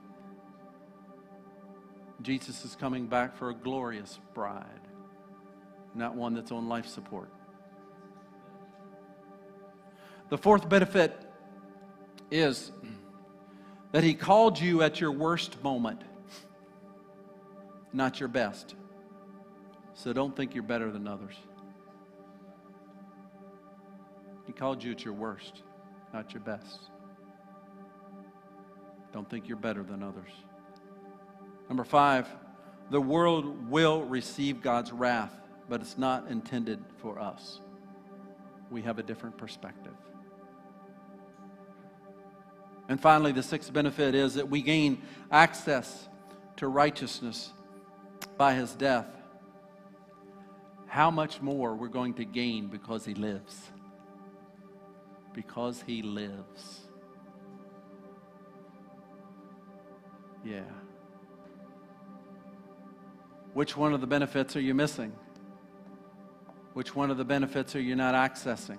Jesus 2.23 2.65
is 2.65 2.75
coming 2.75 3.07
back 3.07 3.37
for 3.37 3.51
a 3.51 3.55
glorious 3.55 4.19
bride, 4.35 4.65
not 5.95 6.15
one 6.17 6.35
that's 6.35 6.51
on 6.51 6.69
life 6.69 6.87
support. 6.87 7.31
The 10.29 10.39
fourth 10.39 10.69
benefit 10.69 11.17
is 12.31 12.73
that 13.93 14.05
He 14.05 14.15
called 14.15 14.59
you 14.61 14.83
at 14.83 15.01
your 15.01 15.13
worst 15.13 15.63
moment, 15.63 16.03
not 17.93 18.21
your 18.21 18.29
best. 18.29 18.75
So 19.95 20.13
don't 20.13 20.35
think 20.35 20.55
you're 20.55 20.63
better 20.63 20.91
than 20.91 21.07
others. 21.07 21.35
He 24.47 24.53
called 24.53 24.83
you 24.83 24.93
at 24.93 25.05
your 25.05 25.15
worst, 25.15 25.63
not 26.13 26.33
your 26.33 26.43
best. 26.43 26.81
Don't 29.13 29.29
think 29.29 29.49
you're 29.49 29.57
better 29.57 29.83
than 29.83 30.03
others. 30.03 30.31
Number 31.69 31.85
five, 31.85 32.29
the 32.91 33.01
world 33.01 33.71
will 33.71 34.03
receive 34.03 34.63
God's 34.63 34.93
wrath, 34.93 35.33
but 35.69 35.81
it's 35.81 35.99
not 35.99 36.29
intended 36.29 36.83
for 36.99 37.21
us. 37.21 37.61
We 38.71 38.83
have 38.83 38.99
a 38.99 39.03
different 39.03 39.37
perspective. 39.37 39.95
And 42.91 43.01
finally, 43.01 43.31
the 43.31 43.43
sixth 43.45 43.73
benefit 43.73 44.17
is 44.17 44.35
that 44.35 44.51
we 44.51 44.63
gain 44.63 45.01
access 45.31 46.09
to 46.57 46.67
righteousness 46.67 47.53
by 48.37 48.55
his 48.55 48.75
death. 48.75 49.07
How 50.89 51.09
much 51.09 51.41
more 51.41 51.77
we're 51.77 51.87
going 51.87 52.15
to 52.15 52.25
gain 52.25 52.67
because 52.67 53.05
he 53.05 53.15
lives? 53.15 53.63
Because 55.33 55.85
he 55.87 56.03
lives. 56.03 56.81
Yeah. 60.45 60.63
Which 63.55 63.77
one 63.77 63.95
of 63.95 64.01
the 64.01 64.09
benefits 64.09 64.57
are 64.57 64.61
you 64.61 64.75
missing? 64.75 65.13
Which 66.73 66.97
one 66.97 67.13
of 67.13 67.19
the 67.19 67.25
benefits 67.25 67.77
are 67.77 67.81
you 67.81 67.95
not 67.95 68.17
accessing? 68.17 68.79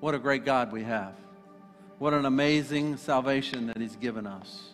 What 0.00 0.14
a 0.14 0.18
great 0.18 0.46
God 0.46 0.72
we 0.72 0.82
have. 0.84 1.12
What 1.98 2.14
an 2.14 2.24
amazing 2.24 2.96
salvation 2.96 3.66
that 3.66 3.76
He's 3.76 3.96
given 3.96 4.26
us. 4.26 4.70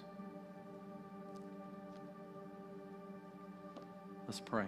Let's 4.29 4.39
pray. 4.39 4.67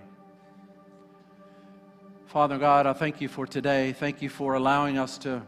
Father 2.27 2.59
God, 2.59 2.87
I 2.87 2.93
thank 2.93 3.21
you 3.21 3.29
for 3.29 3.47
today. 3.47 3.93
Thank 3.93 4.21
you 4.21 4.29
for 4.29 4.55
allowing 4.55 4.99
us 4.99 5.17
to 5.19 5.43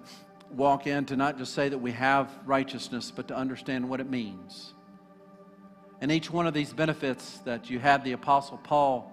walk 0.53 0.87
in 0.87 1.07
to 1.07 1.17
not 1.17 1.39
just 1.39 1.55
say 1.55 1.69
that 1.69 1.79
we 1.79 1.91
have 1.91 2.31
righteousness, 2.47 3.13
but 3.15 3.27
to 3.29 3.37
understand 3.37 3.89
what 3.89 3.99
it 3.99 4.09
means. 4.09 4.75
And 6.01 6.13
each 6.13 6.31
one 6.31 6.47
of 6.47 6.55
these 6.55 6.73
benefits 6.73 7.39
that 7.39 7.69
you 7.69 7.81
had 7.81 8.05
the 8.05 8.13
Apostle 8.13 8.59
Paul, 8.59 9.13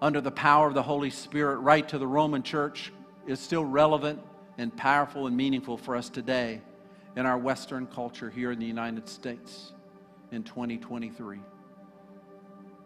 under 0.00 0.20
the 0.20 0.30
power 0.30 0.68
of 0.68 0.74
the 0.74 0.82
Holy 0.84 1.10
Spirit, 1.10 1.56
write 1.56 1.88
to 1.88 1.98
the 1.98 2.06
Roman 2.06 2.44
church 2.44 2.92
is 3.26 3.40
still 3.40 3.64
relevant 3.64 4.20
and 4.58 4.76
powerful 4.76 5.26
and 5.26 5.36
meaningful 5.36 5.76
for 5.76 5.96
us 5.96 6.08
today 6.08 6.60
in 7.16 7.26
our 7.26 7.38
Western 7.38 7.86
culture 7.86 8.30
here 8.30 8.52
in 8.52 8.58
the 8.58 8.66
United 8.66 9.08
States 9.08 9.72
in 10.30 10.42
2023. 10.42 11.38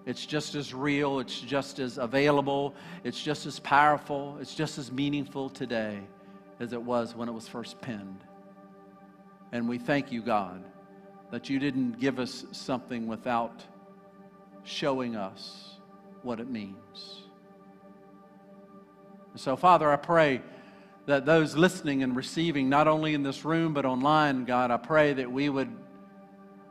It's 0.07 0.24
just 0.24 0.55
as 0.55 0.72
real, 0.72 1.18
it's 1.18 1.40
just 1.40 1.81
as 1.81 1.98
available, 1.98 2.74
it's 3.02 3.20
just 3.20 3.44
as 3.44 3.59
powerful, 3.59 4.38
it's 4.40 4.55
just 4.55 4.79
as 4.79 4.92
meaningful 4.92 5.50
today 5.50 5.98
as 6.61 6.72
it 6.72 6.81
was 6.81 7.14
when 7.16 7.29
it 7.29 7.33
was 7.33 7.48
first 7.48 7.81
penned. 7.81 8.24
And 9.52 9.68
we 9.68 9.79
thank 9.79 10.12
you, 10.12 10.22
God, 10.22 10.62
that 11.31 11.50
you 11.50 11.59
didn't 11.59 11.98
give 11.98 12.20
us 12.20 12.44
something 12.52 13.07
without 13.07 13.64
showing 14.62 15.16
us 15.16 15.79
what 16.22 16.40
it 16.40 16.48
means. 16.48 17.22
So, 19.35 19.57
Father, 19.57 19.90
I 19.90 19.96
pray 19.96 20.40
that 21.06 21.24
those 21.24 21.56
listening 21.56 22.02
and 22.02 22.16
receiving, 22.16 22.68
not 22.68 22.88
only 22.88 23.14
in 23.14 23.22
this 23.22 23.44
room 23.44 23.72
but 23.72 23.84
online, 23.84 24.44
God, 24.44 24.70
I 24.70 24.76
pray 24.76 25.12
that 25.14 25.30
we 25.30 25.48
would 25.48 25.70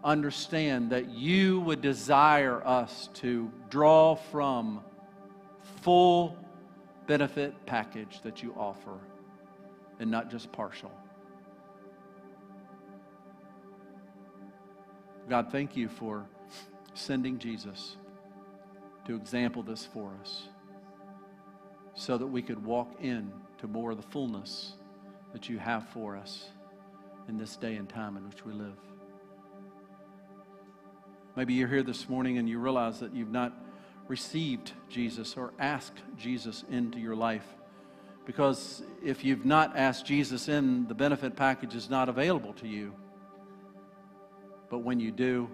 understand 0.04 0.92
that 0.92 1.10
you 1.10 1.62
would 1.62 1.82
desire 1.82 2.62
us 2.66 3.10
to 3.16 3.52
draw 3.70 4.16
from 4.16 4.82
full 5.82 6.38
benefit 7.08 7.54
package 7.66 8.22
that 8.22 8.44
you 8.44 8.54
offer 8.58 9.00
and 10.00 10.12
not 10.12 10.30
just 10.30 10.52
partial. 10.52 10.92
God, 15.30 15.52
thank 15.52 15.76
you 15.76 15.88
for 15.88 16.28
sending 16.94 17.40
Jesus 17.40 17.98
to 19.06 19.16
example 19.16 19.64
this 19.64 19.86
for 19.86 20.12
us 20.22 20.50
so 21.96 22.18
that 22.18 22.28
we 22.28 22.42
could 22.42 22.64
walk 22.64 22.96
in 23.02 23.32
to 23.60 23.68
more 23.68 23.92
of 23.92 23.98
the 23.98 24.04
fullness 24.04 24.74
that 25.34 25.50
you 25.50 25.58
have 25.58 25.88
for 25.90 26.16
us 26.16 26.50
in 27.28 27.38
this 27.38 27.56
day 27.56 27.76
and 27.76 27.90
time 27.90 28.18
in 28.18 28.28
which 28.28 28.46
we 28.46 28.54
live. 28.54 28.78
Maybe 31.36 31.54
you're 31.54 31.68
here 31.68 31.84
this 31.84 32.08
morning 32.08 32.38
and 32.38 32.48
you 32.48 32.60
realize 32.60 33.00
that 33.00 33.14
you've 33.14 33.32
not 33.32 33.54
received 34.08 34.72
Jesus 34.90 35.36
or 35.36 35.54
asked 35.60 36.02
Jesus 36.18 36.64
into 36.70 37.00
your 37.00 37.16
life. 37.16 37.46
Because 38.26 38.84
if 39.04 39.24
you've 39.24 39.46
not 39.46 39.76
asked 39.76 40.06
Jesus 40.06 40.48
in, 40.48 40.88
the 40.88 40.94
benefit 40.94 41.36
package 41.36 41.76
is 41.76 41.90
not 41.90 42.10
available 42.10 42.54
to 42.54 42.68
you. 42.68 42.94
But 44.70 44.80
when 44.80 45.00
you 45.00 45.12
do, 45.12 45.50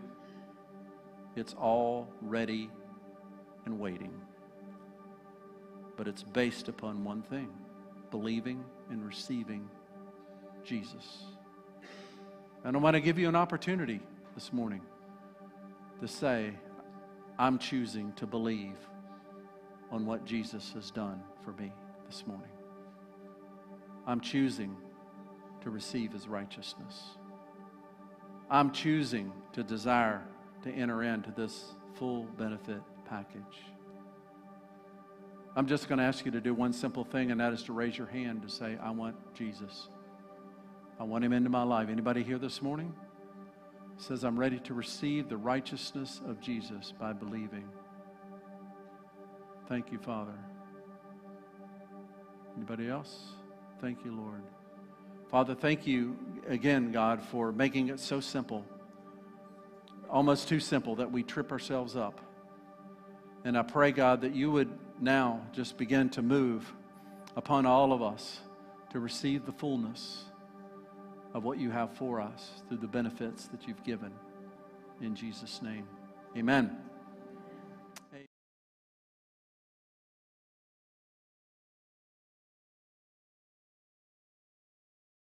it's 1.35 1.53
all 1.53 2.07
ready 2.21 2.69
and 3.65 3.79
waiting. 3.79 4.13
But 5.97 6.07
it's 6.07 6.23
based 6.23 6.67
upon 6.69 7.03
one 7.03 7.21
thing 7.23 7.49
believing 8.11 8.63
and 8.89 9.03
receiving 9.05 9.69
Jesus. 10.63 11.23
And 12.63 12.77
I 12.77 12.79
want 12.79 12.93
to 12.93 13.01
give 13.01 13.17
you 13.17 13.27
an 13.27 13.35
opportunity 13.35 14.01
this 14.35 14.53
morning 14.53 14.81
to 15.99 16.07
say, 16.07 16.53
I'm 17.39 17.57
choosing 17.57 18.13
to 18.13 18.27
believe 18.27 18.77
on 19.91 20.05
what 20.05 20.25
Jesus 20.25 20.71
has 20.73 20.91
done 20.91 21.21
for 21.43 21.53
me 21.53 21.71
this 22.05 22.27
morning. 22.27 22.51
I'm 24.05 24.21
choosing 24.21 24.75
to 25.61 25.69
receive 25.69 26.11
his 26.11 26.27
righteousness. 26.27 27.01
I'm 28.49 28.71
choosing 28.71 29.31
to 29.53 29.63
desire 29.63 30.23
to 30.63 30.71
enter 30.71 31.03
into 31.03 31.31
this 31.31 31.73
full 31.95 32.23
benefit 32.37 32.81
package. 33.05 33.41
I'm 35.53 35.67
just 35.67 35.89
going 35.89 35.99
to 35.99 36.05
ask 36.05 36.23
you 36.25 36.31
to 36.31 36.39
do 36.39 36.53
one 36.53 36.71
simple 36.71 37.03
thing, 37.03 37.29
and 37.31 37.41
that 37.41 37.51
is 37.51 37.63
to 37.63 37.73
raise 37.73 37.97
your 37.97 38.07
hand 38.07 38.41
to 38.43 38.49
say, 38.49 38.77
I 38.81 38.91
want 38.91 39.15
Jesus. 39.33 39.89
I 40.97 41.03
want 41.03 41.25
him 41.25 41.33
into 41.33 41.49
my 41.49 41.63
life. 41.63 41.89
Anybody 41.89 42.23
here 42.23 42.37
this 42.37 42.61
morning? 42.61 42.93
Says, 43.97 44.23
I'm 44.23 44.39
ready 44.39 44.59
to 44.59 44.73
receive 44.73 45.27
the 45.27 45.35
righteousness 45.35 46.21
of 46.25 46.39
Jesus 46.39 46.93
by 46.97 47.11
believing. 47.11 47.67
Thank 49.67 49.91
you, 49.91 49.99
Father. 49.99 50.33
Anybody 52.55 52.87
else? 52.87 53.23
Thank 53.81 54.05
you, 54.05 54.15
Lord. 54.15 54.43
Father, 55.29 55.53
thank 55.53 55.85
you 55.85 56.17
again, 56.47 56.91
God, 56.91 57.21
for 57.21 57.51
making 57.51 57.89
it 57.89 57.99
so 57.99 58.19
simple, 58.21 58.65
almost 60.09 60.47
too 60.47 60.59
simple 60.59 60.95
that 60.95 61.11
we 61.11 61.23
trip 61.23 61.51
ourselves 61.51 61.95
up. 61.95 62.21
And 63.43 63.57
I 63.57 63.63
pray, 63.63 63.91
God, 63.91 64.21
that 64.21 64.33
you 64.33 64.51
would 64.51 64.69
now 65.01 65.41
just 65.51 65.77
begin 65.77 66.09
to 66.09 66.21
move 66.21 66.71
upon 67.35 67.65
all 67.65 67.91
of 67.91 68.01
us 68.01 68.39
to 68.91 68.99
receive 68.99 69.45
the 69.45 69.51
fullness 69.51 70.25
of 71.33 71.43
what 71.43 71.57
you 71.57 71.71
have 71.71 71.91
for 71.93 72.21
us 72.21 72.61
through 72.67 72.77
the 72.77 72.87
benefits 72.87 73.47
that 73.47 73.67
you've 73.67 73.83
given. 73.83 74.11
In 75.01 75.15
Jesus' 75.15 75.61
name, 75.61 75.87
amen. 76.37 76.77